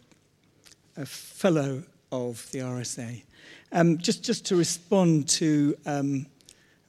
[0.97, 1.81] a fellow
[2.11, 3.23] of the RSA.
[3.71, 6.25] Um, just, just to respond to um,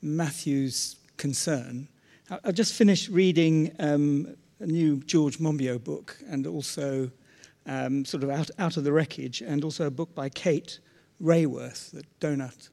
[0.03, 1.87] Matthew's concern,
[2.29, 7.09] I, I just finished reading um, a new George Monbiot book and also
[7.67, 10.81] um, sort of out, out of the wreckage, and also a book by Kate
[11.23, 12.69] Raworth, The Doughnut.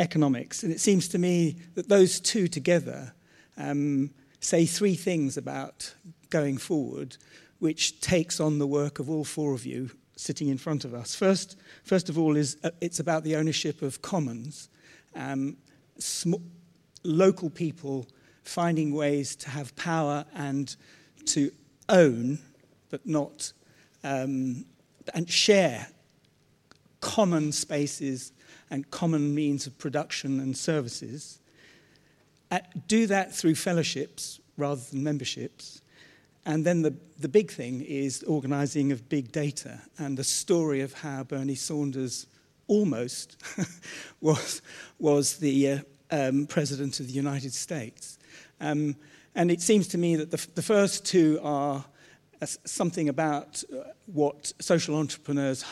[0.00, 0.64] Economics.
[0.64, 3.12] And it seems to me that those two together
[3.56, 5.94] um, say three things about
[6.30, 7.16] going forward,
[7.58, 11.14] which takes on the work of all four of you sitting in front of us.
[11.14, 14.68] First, first of all, is uh, it's about the ownership of commons.
[15.14, 15.56] Um,
[15.98, 16.34] sm-
[17.04, 18.06] local people
[18.42, 20.74] finding ways to have power and
[21.26, 21.50] to
[21.88, 22.38] own,
[22.90, 23.52] but not
[24.02, 24.64] um,
[25.14, 25.88] and share
[27.00, 28.32] common spaces
[28.70, 31.40] and common means of production and services.
[32.50, 35.82] Uh, do that through fellowships rather than memberships.
[36.46, 40.92] And then the, the big thing is organizing of big data and the story of
[40.94, 42.26] how Bernie Sanders
[42.66, 43.36] almost
[44.20, 44.62] was,
[44.98, 45.78] was the uh,
[46.10, 48.18] um, president of the United States.
[48.60, 48.96] Um,
[49.34, 51.84] and it seems to me that the, the first two are
[52.40, 55.64] uh, something about uh, what social entrepreneurs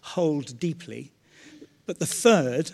[0.00, 1.12] hold deeply,
[1.86, 2.70] but the third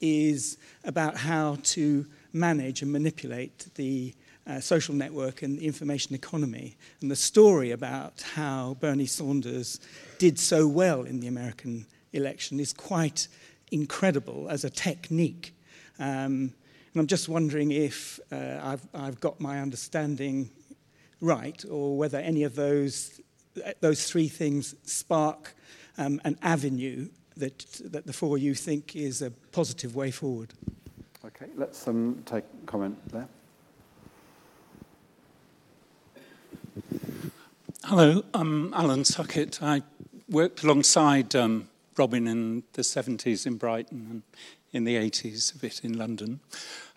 [0.00, 4.14] is about how to manage and manipulate the
[4.46, 6.76] uh, social network and the information economy.
[7.00, 9.80] And the story about how Bernie Sanders
[10.18, 13.28] did so well in the American election is quite
[13.72, 15.54] incredible as a technique.
[15.98, 16.52] Um,
[16.92, 20.50] and I'm just wondering if uh, I've, I've got my understanding
[21.20, 23.20] right, or whether any of those,
[23.80, 25.54] those three things spark
[25.98, 30.54] um, an avenue that, that the four you think is a positive way forward.
[31.24, 33.28] Okay, let's um, take comment there.
[37.84, 39.62] Hello, I'm Alan Sackett.
[39.62, 39.82] I
[40.28, 44.22] worked alongside um, Robin in the 70s in Brighton and
[44.72, 46.40] in the 80s a bit in London.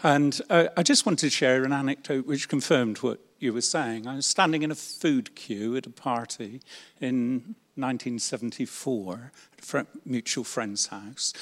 [0.03, 4.07] And uh, I just wanted to share an anecdote which confirmed what you were saying.
[4.07, 6.61] I was standing in a food queue at a party
[6.99, 11.33] in 1974 at a mutual friend's house.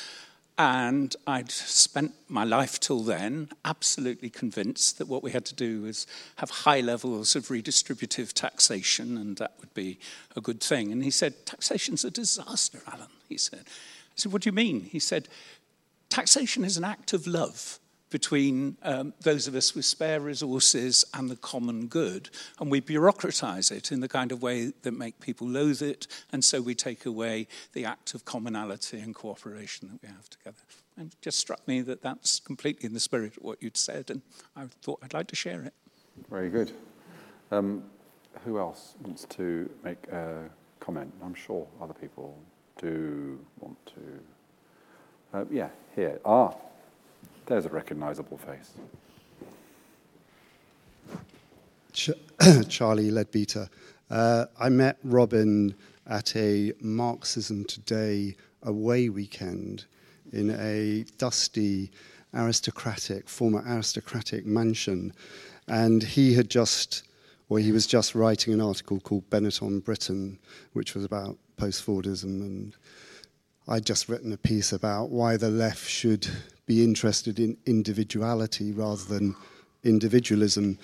[0.59, 5.83] And I'd spent my life till then absolutely convinced that what we had to do
[5.83, 9.99] was have high levels of redistributive taxation, and that would be
[10.35, 10.91] a good thing.
[10.91, 13.07] And he said, Taxation's a disaster, Alan.
[13.29, 14.81] He said, I said, What do you mean?
[14.81, 15.27] He said,
[16.09, 17.79] Taxation is an act of love
[18.09, 22.29] between um, those of us with spare resources and the common good.
[22.59, 26.07] And we bureaucratize it in the kind of way that make people loathe it.
[26.31, 30.57] And so we take away the act of commonality and cooperation that we have together.
[30.95, 34.09] And it just struck me that that's completely in the spirit of what you'd said.
[34.09, 34.21] And
[34.55, 35.73] I thought I'd like to share it.
[36.29, 36.71] Very good.
[37.51, 37.83] Um,
[38.45, 40.49] who else wants to make a
[40.79, 41.13] comment?
[41.23, 42.37] I'm sure other people
[42.79, 45.37] do want to.
[45.37, 46.19] Uh, yeah, here.
[46.25, 46.53] Ah,
[47.47, 48.73] there's a recognizable face.
[51.93, 52.11] Ch-
[52.69, 53.69] Charlie Leadbeater.
[54.09, 55.73] Uh, I met Robin
[56.05, 59.85] at a Marxism Today away weekend
[60.31, 61.91] in a dusty,
[62.33, 65.13] aristocratic, former aristocratic mansion.
[65.67, 67.03] And he had just,
[67.49, 70.37] or he was just writing an article called Benetton Britain,
[70.73, 72.41] which was about post Fordism.
[72.41, 72.75] And
[73.67, 76.29] I'd just written a piece about why the left should
[76.67, 79.35] be interested in individuality rather than
[79.83, 80.77] individualism.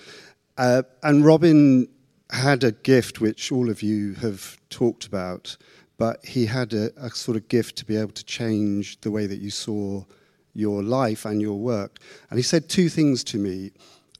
[0.58, 1.86] Uh, and Robin
[2.30, 5.56] had a gift which all of you have talked about,
[5.98, 9.26] but he had a, a, sort of gift to be able to change the way
[9.26, 10.02] that you saw
[10.54, 11.98] your life and your work.
[12.30, 13.72] And he said two things to me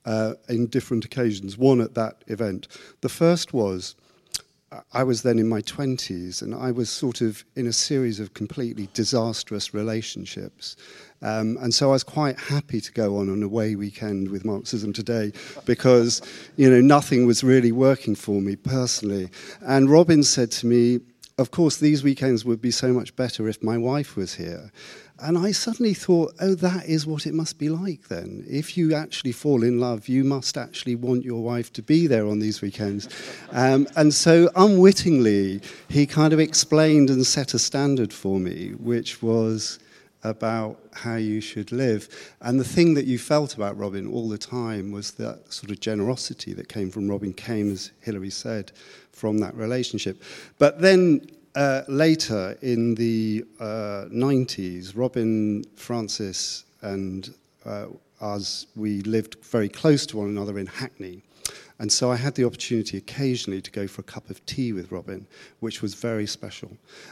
[0.04, 1.56] uh, in different occasions.
[1.56, 2.68] One at that event.
[3.00, 3.96] The first was
[4.92, 8.34] I was then in my 20s and I was sort of in a series of
[8.34, 10.76] completely disastrous relationships.
[11.22, 14.92] Um, and so I was quite happy to go on an away weekend with Marxism
[14.92, 15.32] Today
[15.64, 16.20] because,
[16.56, 19.30] you know, nothing was really working for me personally.
[19.60, 21.00] And Robin said to me,
[21.38, 24.70] of course, these weekends would be so much better if my wife was here.
[25.20, 28.44] And I suddenly thought, oh, that is what it must be like then.
[28.48, 32.26] If you actually fall in love, you must actually want your wife to be there
[32.26, 33.08] on these weekends.
[33.52, 39.22] Um, and so, unwittingly, he kind of explained and set a standard for me, which
[39.22, 39.78] was
[40.24, 42.08] about how you should live.
[42.40, 45.78] And the thing that you felt about Robin all the time was that sort of
[45.78, 48.72] generosity that came from Robin came, as Hilary said,
[49.12, 50.20] from that relationship.
[50.58, 57.34] But then uh, later in the uh, 90s, Robin, Frances, and
[57.64, 57.86] uh,
[58.20, 61.22] us, we lived very close to one another in Hackney.
[61.78, 64.92] And so I had the opportunity occasionally to go for a cup of tea with
[64.92, 65.26] Robin,
[65.60, 66.70] which was very special.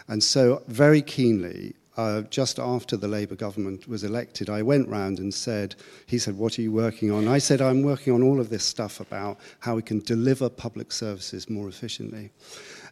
[0.08, 5.18] And so, very keenly, uh, just after the Labour government was elected, I went round
[5.18, 5.74] and said,
[6.06, 7.28] he said, What are you working on?
[7.28, 10.92] I said, I'm working on all of this stuff about how we can deliver public
[10.92, 12.30] services more efficiently.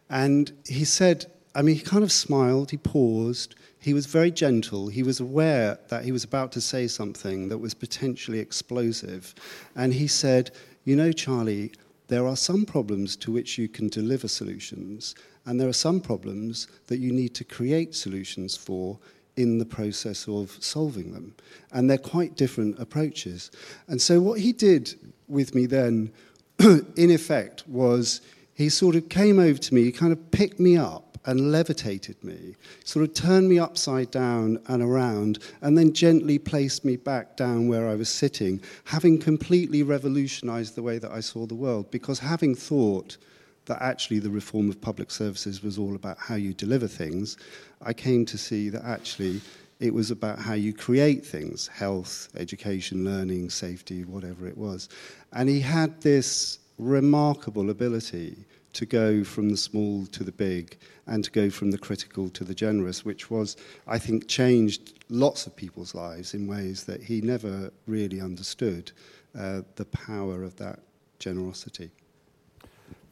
[0.09, 4.87] And he said, I mean, he kind of smiled, he paused, he was very gentle,
[4.87, 9.35] he was aware that he was about to say something that was potentially explosive.
[9.75, 10.51] And he said,
[10.85, 11.73] You know, Charlie,
[12.07, 16.67] there are some problems to which you can deliver solutions, and there are some problems
[16.87, 18.97] that you need to create solutions for
[19.35, 21.33] in the process of solving them.
[21.71, 23.51] And they're quite different approaches.
[23.87, 24.93] And so, what he did
[25.27, 26.11] with me then,
[26.59, 28.21] in effect, was
[28.53, 32.23] he sort of came over to me, he kind of picked me up and levitated
[32.23, 37.37] me, sort of turned me upside down and around, and then gently placed me back
[37.37, 41.91] down where I was sitting, having completely revolutionized the way that I saw the world.
[41.91, 43.17] Because having thought
[43.65, 47.37] that actually the reform of public services was all about how you deliver things,
[47.81, 49.41] I came to see that actually
[49.79, 54.89] it was about how you create things health, education, learning, safety, whatever it was.
[55.33, 58.35] And he had this remarkable ability
[58.73, 62.43] to go from the small to the big and to go from the critical to
[62.43, 63.57] the generous, which was,
[63.87, 68.91] I think, changed lots of people's lives in ways that he never really understood
[69.37, 70.79] uh, the power of that
[71.19, 71.91] generosity.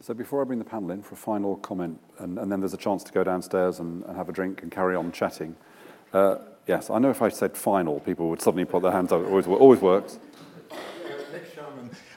[0.01, 2.73] So before I bring the panel in for a final comment, and, and then there's
[2.73, 5.57] a chance to go downstairs and, and have a drink and carry on chatting.
[6.13, 6.37] Uh,
[6.67, 9.21] yes, I know if I said final, people would suddenly put their hands up.
[9.21, 10.19] It always, always works.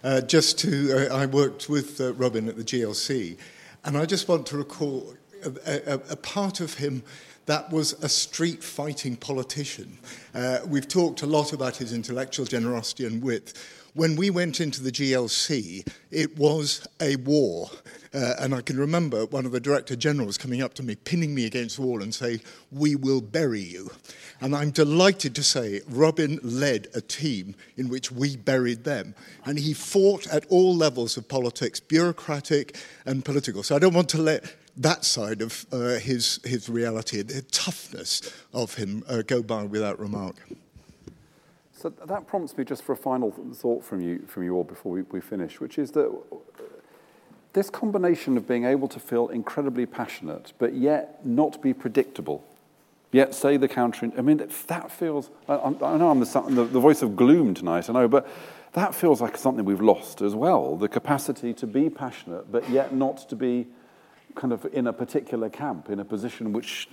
[0.02, 3.36] Uh, just to, uh, I worked with uh, Robin at the GLC,
[3.84, 7.04] and I just want to recall a, a, a, part of him
[7.46, 9.98] that was a street fighting politician.
[10.34, 13.56] Uh, we've talked a lot about his intellectual generosity and wit.
[13.94, 17.68] When we went into the GLC, it was a war.
[18.14, 21.34] Uh, and I can remember one of the director generals coming up to me, pinning
[21.34, 22.40] me against the wall, and saying,
[22.70, 23.90] We will bury you.
[24.40, 29.14] And I'm delighted to say Robin led a team in which we buried them.
[29.44, 33.62] And he fought at all levels of politics, bureaucratic and political.
[33.62, 38.22] So I don't want to let that side of uh, his, his reality, the toughness
[38.54, 40.36] of him, uh, go by without remark.
[41.82, 44.92] So that prompts me just for a final thought from you, from you all before
[44.92, 46.16] we, we finish, which is that
[47.54, 52.44] this combination of being able to feel incredibly passionate, but yet not be predictable,
[53.10, 54.12] yet say the counter.
[54.16, 55.30] I mean, that feels.
[55.48, 58.28] I, I know I'm the, the, voice of gloom tonight, I know, but
[58.74, 62.94] that feels like something we've lost as well the capacity to be passionate, but yet
[62.94, 63.66] not to be
[64.34, 66.88] kind of in a particular camp, in a position which,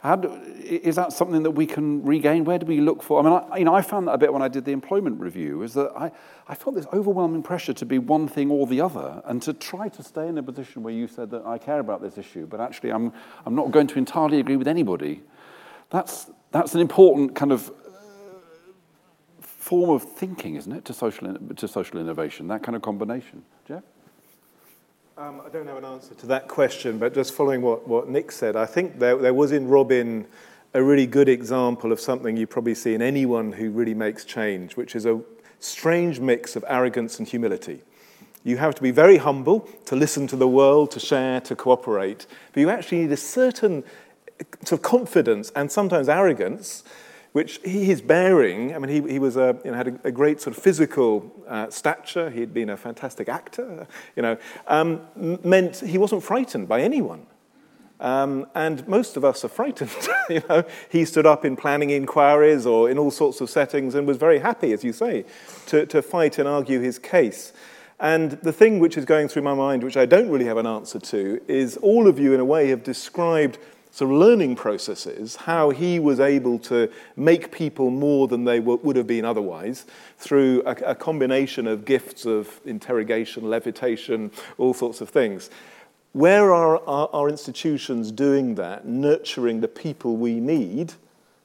[0.00, 0.32] how do,
[0.64, 2.44] is that something that we can regain?
[2.44, 3.20] Where do we look for?
[3.20, 5.20] I mean, I, you know, I found that a bit when I did the employment
[5.20, 6.10] review, is that I,
[6.48, 9.88] I felt this overwhelming pressure to be one thing or the other, and to try
[9.88, 12.60] to stay in a position where you said that I care about this issue, but
[12.60, 13.12] actually I'm,
[13.44, 15.22] I'm not going to entirely agree with anybody.
[15.90, 17.72] That's, that's an important kind of uh,
[19.40, 23.44] form of thinking, isn't it, to social, to social innovation, that kind of combination.
[23.66, 23.82] Geoff?
[25.20, 28.32] Um, I don't have an answer to that question, but just following what, what Nick
[28.32, 30.26] said, I think there, there was in Robin
[30.72, 34.78] a really good example of something you probably see in anyone who really makes change,
[34.78, 35.20] which is a
[35.58, 37.82] strange mix of arrogance and humility.
[38.44, 42.26] You have to be very humble to listen to the world, to share, to cooperate,
[42.54, 43.84] but you actually need a certain
[44.64, 46.82] sort of confidence and sometimes arrogance
[47.32, 48.74] which he is bearing.
[48.74, 51.30] I mean, he, he was a, you know, had a, a great sort of physical
[51.46, 52.30] uh, stature.
[52.30, 55.00] He'd been a fantastic actor, you know, um,
[55.44, 57.26] meant he wasn't frightened by anyone.
[58.00, 59.90] Um, and most of us are frightened.
[60.30, 64.06] you know, he stood up in planning inquiries or in all sorts of settings and
[64.06, 65.26] was very happy, as you say,
[65.66, 67.52] to, to fight and argue his case.
[68.00, 70.66] And the thing which is going through my mind, which I don't really have an
[70.66, 73.58] answer to, is all of you, in a way, have described
[73.90, 78.96] sort of learning processes, how he was able to make people more than they would
[78.96, 79.84] have been otherwise
[80.18, 85.50] through a, a combination of gifts of interrogation, levitation, all sorts of things.
[86.12, 90.94] Where are our, institutions doing that, nurturing the people we need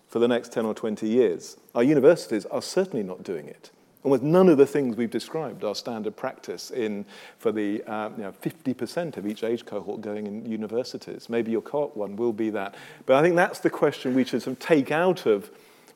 [0.08, 1.58] for the next 10 or 20 years?
[1.76, 3.70] Our universities are certainly not doing it.
[4.06, 7.06] Almost none of the things we've described are standard practice in,
[7.40, 11.28] for the uh, you know, 50% of each age cohort going in universities.
[11.28, 12.76] Maybe your cohort one will be that.
[13.08, 15.50] But I think that's the question we should sort of take out of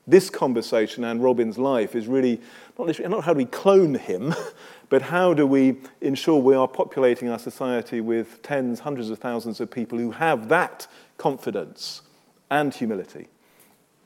[0.08, 2.42] this conversation and Robin's life is really
[2.80, 4.34] not, not how do we clone him,
[4.90, 9.60] but how do we ensure we are populating our society with tens, hundreds of thousands
[9.60, 10.88] of people who have that
[11.20, 12.02] confidence
[12.50, 13.28] and humility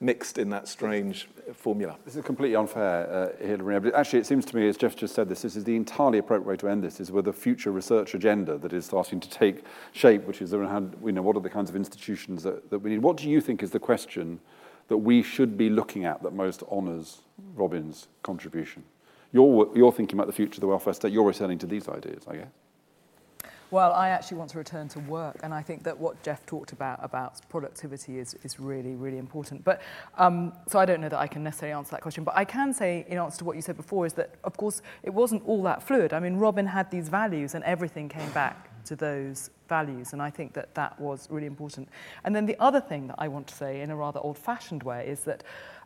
[0.04, 1.98] mixed in that strange formula.
[2.06, 3.80] This is completely unfair, uh, Hilary.
[3.80, 6.18] But actually, it seems to me, as Geoff just said, this, this is the entirely
[6.18, 9.30] appropriate way to end this, is with a future research agenda that is starting to
[9.30, 12.80] take shape, which is around, you know, what are the kinds of institutions that, that
[12.80, 13.00] we need.
[13.00, 14.40] What do you think is the question
[14.90, 17.22] that we should be looking at that most honours
[17.56, 18.84] Robin's contribution?
[19.32, 21.12] You're, you're thinking about the future of the welfare state.
[21.12, 22.52] You're returning to these ideas, I guess.
[23.74, 26.74] Well, I actually want to return to work, and I think that what Geoff talked
[26.74, 29.64] about about productivity is, is really, really important.
[29.64, 29.82] But
[30.16, 32.72] um, so I don't know that I can necessarily answer that question, but I can
[32.72, 35.64] say, in answer to what you said before, is that of course it wasn't all
[35.64, 36.14] that fluid.
[36.14, 40.30] I mean, Robin had these values, and everything came back to those values, and I
[40.30, 41.90] think that that was really important.
[42.26, 45.08] And then the other thing that I want to say, in a rather old-fashioned way,
[45.08, 45.44] is that.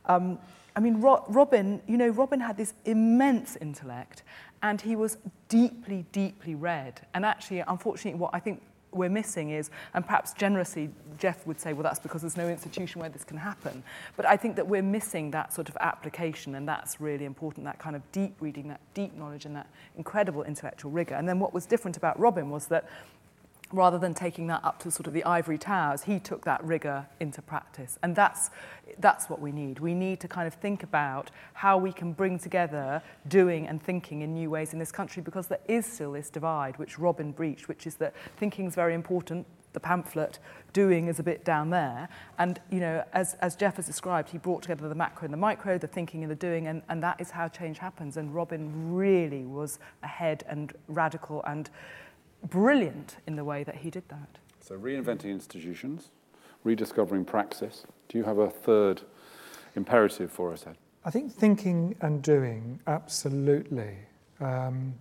[0.07, 0.39] Um,
[0.75, 4.21] I mean, Ro Robin, you know, Robin had this immense intellect,
[4.61, 5.17] and he was
[5.49, 7.01] deeply, deeply read.
[7.13, 11.73] And actually, unfortunately, what I think we're missing is, and perhaps generously Jeff would say,
[11.73, 13.83] well, that's because there's no institution where this can happen.
[14.15, 17.79] But I think that we're missing that sort of application, and that's really important that
[17.79, 21.15] kind of deep reading, that deep knowledge, and that incredible intellectual rigor.
[21.15, 22.89] And then what was different about Robin was that
[23.71, 27.05] rather than taking that up to sort of the ivory towers, he took that rigor
[27.19, 27.99] into practice.
[28.01, 28.49] And that's,
[28.99, 29.79] that's what we need.
[29.79, 34.21] We need to kind of think about how we can bring together doing and thinking
[34.21, 37.67] in new ways in this country because there is still this divide, which Robin breached,
[37.67, 40.39] which is that thinking is very important, the pamphlet,
[40.73, 42.07] doing is a bit down there.
[42.39, 45.37] And, you know, as, as Jeff has described, he brought together the macro and the
[45.37, 48.17] micro, the thinking and the doing, and, and that is how change happens.
[48.17, 51.69] And Robin really was ahead and radical and
[52.43, 54.37] brilliant in the way that he did that.
[54.59, 56.09] So, reinventing institutions,
[56.63, 57.85] rediscovering praxis.
[58.09, 59.01] Do you have a third
[59.75, 60.77] imperative for us, Ed?
[61.05, 63.95] I think thinking and doing, absolutely.
[64.41, 64.93] Um,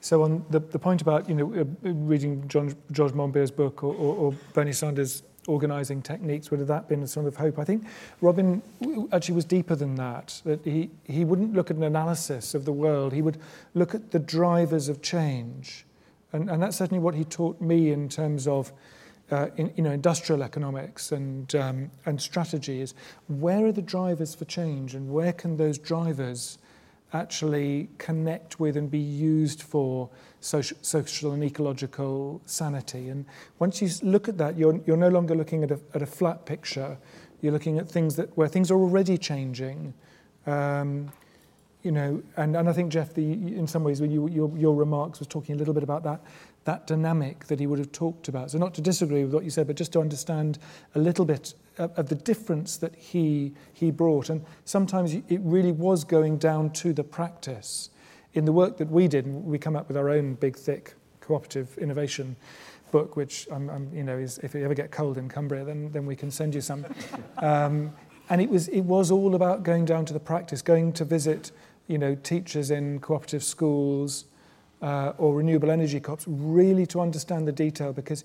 [0.00, 3.94] so on the, the point about you know uh, reading John, George Monbiot's book or,
[3.94, 7.58] or, or Bernie Sanders' organising techniques would have that been a sort of hope?
[7.58, 7.86] I think
[8.20, 8.62] Robin
[9.10, 10.40] actually was deeper than that.
[10.44, 13.14] That he he wouldn't look at an analysis of the world.
[13.14, 13.38] He would
[13.74, 15.85] look at the drivers of change,
[16.36, 18.72] And, and that's certainly what he taught me in terms of
[19.30, 22.94] uh, in, you know, industrial economics and, um, and strategy is
[23.26, 26.58] where are the drivers for change and where can those drivers
[27.12, 30.08] actually connect with and be used for
[30.40, 33.08] social, social and ecological sanity.
[33.08, 33.24] And
[33.58, 36.46] once you look at that, you're, you're no longer looking at a, at a flat
[36.46, 36.96] picture.
[37.40, 39.94] You're looking at things that, where things are already changing.
[40.46, 41.10] Um,
[41.86, 44.74] you know, and, and I think Geoff, the, in some ways, when you, your, your
[44.74, 46.20] remarks was talking a little bit about that,
[46.64, 48.50] that dynamic that he would have talked about.
[48.50, 50.58] So not to disagree with what you said, but just to understand
[50.96, 54.30] a little bit of, of the difference that he he brought.
[54.30, 57.90] And sometimes it really was going down to the practice.
[58.34, 61.78] In the work that we did, we come up with our own big, thick cooperative
[61.78, 62.34] innovation
[62.90, 65.92] book, which I'm, I'm, you know, is if you ever get cold in Cumbria, then
[65.92, 66.84] then we can send you some.
[67.38, 67.92] Um,
[68.28, 71.52] and it was it was all about going down to the practice, going to visit
[71.86, 74.24] you know, teachers in cooperative schools
[74.82, 78.24] uh, or renewable energy co-ops, really to understand the detail because,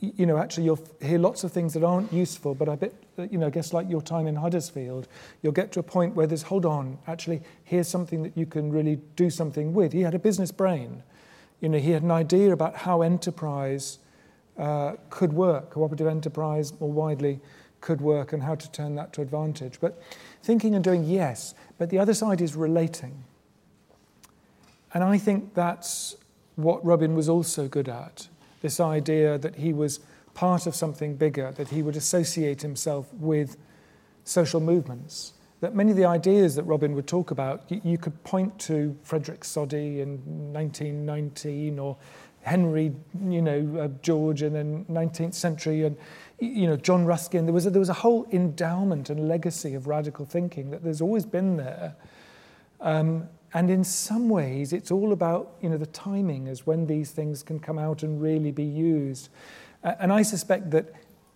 [0.00, 2.92] you know, actually you'll hear lots of things that aren't useful, but I bet,
[3.30, 5.06] you know, I guess like your time in Huddersfield,
[5.42, 8.72] you'll get to a point where there's, hold on, actually, here's something that you can
[8.72, 9.92] really do something with.
[9.92, 11.02] He had a business brain.
[11.60, 13.98] You know, he had an idea about how enterprise
[14.58, 17.40] uh, could work, cooperative enterprise more widely
[17.80, 19.78] could work and how to turn that to advantage.
[19.80, 20.02] But
[20.42, 23.24] thinking and doing, yes, but the other side is relating.
[24.94, 26.14] And I think that's
[26.54, 28.28] what Robin was also good at
[28.60, 29.98] this idea that he was
[30.32, 33.56] part of something bigger, that he would associate himself with
[34.22, 35.32] social movements.
[35.58, 39.42] That many of the ideas that Robin would talk about, you, could point to Frederick
[39.42, 40.20] Soddy in
[40.52, 41.96] 1919 or
[42.42, 42.94] Henry,
[43.28, 45.96] you know, uh, George in the 19th century, and
[46.42, 49.86] you know, John Ruskin, there was, a, there was a whole endowment and legacy of
[49.86, 51.94] radical thinking that there's always been there.
[52.80, 57.12] Um, and in some ways, it's all about, you know, the timing as when these
[57.12, 59.28] things can come out and really be used.
[59.84, 60.92] Uh, and I suspect that,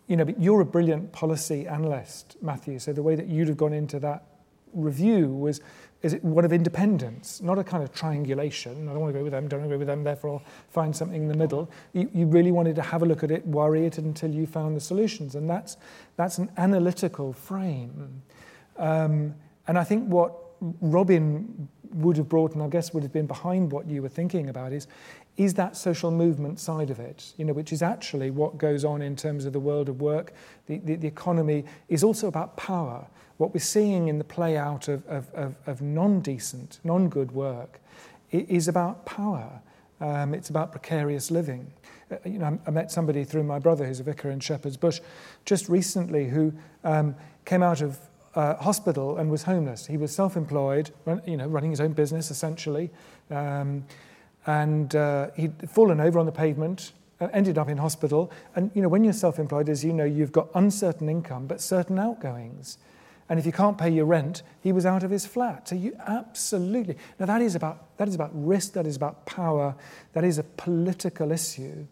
[0.09, 3.73] you know, you're a brilliant policy analyst, Matthew, so the way that you'd have gone
[3.73, 4.25] into that
[4.73, 5.61] review was
[6.07, 8.89] is it one of independence, not a kind of triangulation.
[8.89, 11.23] I don't want to go with them, don't agree with them, therefore I'll find something
[11.23, 11.69] in the middle.
[11.93, 14.77] You, you really wanted to have a look at it, worry it until you found
[14.77, 15.35] the solutions.
[15.35, 15.77] And that's,
[16.15, 18.23] that's an analytical frame.
[18.77, 19.35] Um,
[19.67, 20.33] and I think what
[20.81, 24.49] Robin would have brought, and I guess would have been behind what you were thinking
[24.49, 24.87] about, is,
[25.37, 29.03] is that social movement side of it, you know, which is actually what goes on
[29.03, 30.33] in terms of the world of work.
[30.67, 33.07] The, the, the economy is also about power
[33.39, 37.33] what we're seeing in the play out of, of, of, of non decent, non good
[37.33, 37.81] work
[38.31, 39.61] is about power.
[40.01, 41.71] Um, it's about precarious living.
[42.11, 45.01] Uh, you know, I met somebody through my brother, who's a vicar in Shepherd's Bush,
[45.45, 46.53] just recently, who
[46.85, 47.15] um,
[47.45, 47.99] came out of
[48.35, 49.87] uh, hospital and was homeless.
[49.87, 50.91] He was self-employed,
[51.27, 52.91] you know, running his own business essentially,
[53.31, 53.85] um,
[54.47, 58.31] and uh, he'd fallen over on the pavement, uh, ended up in hospital.
[58.55, 61.99] And you know, when you're self-employed, as you know, you've got uncertain income but certain
[61.99, 62.79] outgoings.
[63.29, 65.69] And if you can't pay your rent, he was out of his flat.
[65.69, 66.97] So you absolutely.
[67.19, 69.75] Now that is about that is about risk, that is about power,
[70.13, 71.87] that is a political issue.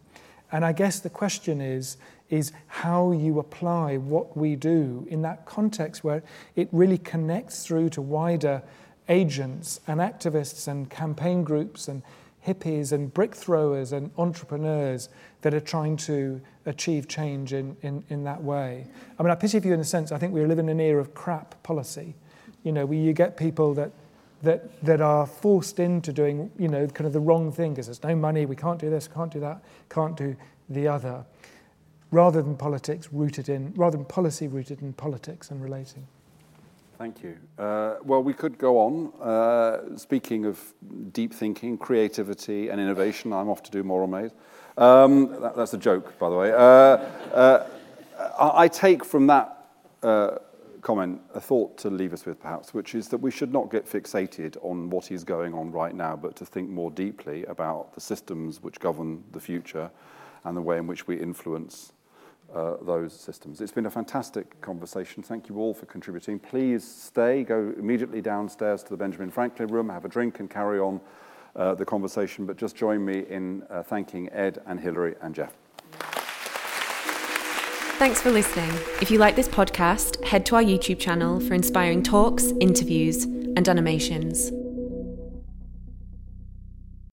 [0.53, 1.97] And I guess the question is
[2.31, 6.23] is how you apply what we do in that context where
[6.57, 8.63] it really connects through to wider
[9.09, 12.03] agents and activists and campaign groups and
[12.47, 15.09] hippies and brick throwers and entrepreneurs
[15.45, 18.87] that are trying to achieve change in, in, in that way.
[19.19, 20.11] I mean, I pity for you in a sense.
[20.11, 22.15] I think we live in an era of crap policy,
[22.63, 23.93] you know, where you get people that,
[24.41, 28.03] that, that are forced into doing, you know, kind of the wrong thing because there's
[28.03, 30.35] no money, we can't do this, can't do that, can't do
[30.71, 31.27] the other,
[32.11, 36.07] rather than politics rooted in, rather than policy rooted in politics and relating.
[36.97, 37.37] Thank you.
[37.59, 39.13] Uh, well, we could go on.
[39.21, 40.73] Uh, speaking of
[41.13, 44.33] deep thinking, creativity, and innovation, I'm off to do more Moral Maze.
[44.77, 46.53] Um, that, that's a joke, by the way.
[46.53, 47.67] Uh, uh
[48.39, 49.69] I, I, take from that
[50.03, 50.39] uh,
[50.81, 53.91] comment a thought to leave us with, perhaps, which is that we should not get
[53.91, 58.01] fixated on what is going on right now, but to think more deeply about the
[58.01, 59.91] systems which govern the future
[60.45, 61.93] and the way in which we influence
[62.55, 63.61] uh, those systems.
[63.61, 65.23] It's been a fantastic conversation.
[65.23, 66.39] Thank you all for contributing.
[66.39, 70.79] Please stay, go immediately downstairs to the Benjamin Franklin room, have a drink, and carry
[70.79, 71.01] on
[71.55, 72.47] the conversation.
[72.47, 75.53] But just join me in uh, thanking Ed and Hilary and Geoff.
[77.97, 78.71] Thanks for listening.
[79.01, 83.69] If you like this podcast, head to our YouTube channel for inspiring talks, interviews, and
[83.69, 84.51] animations.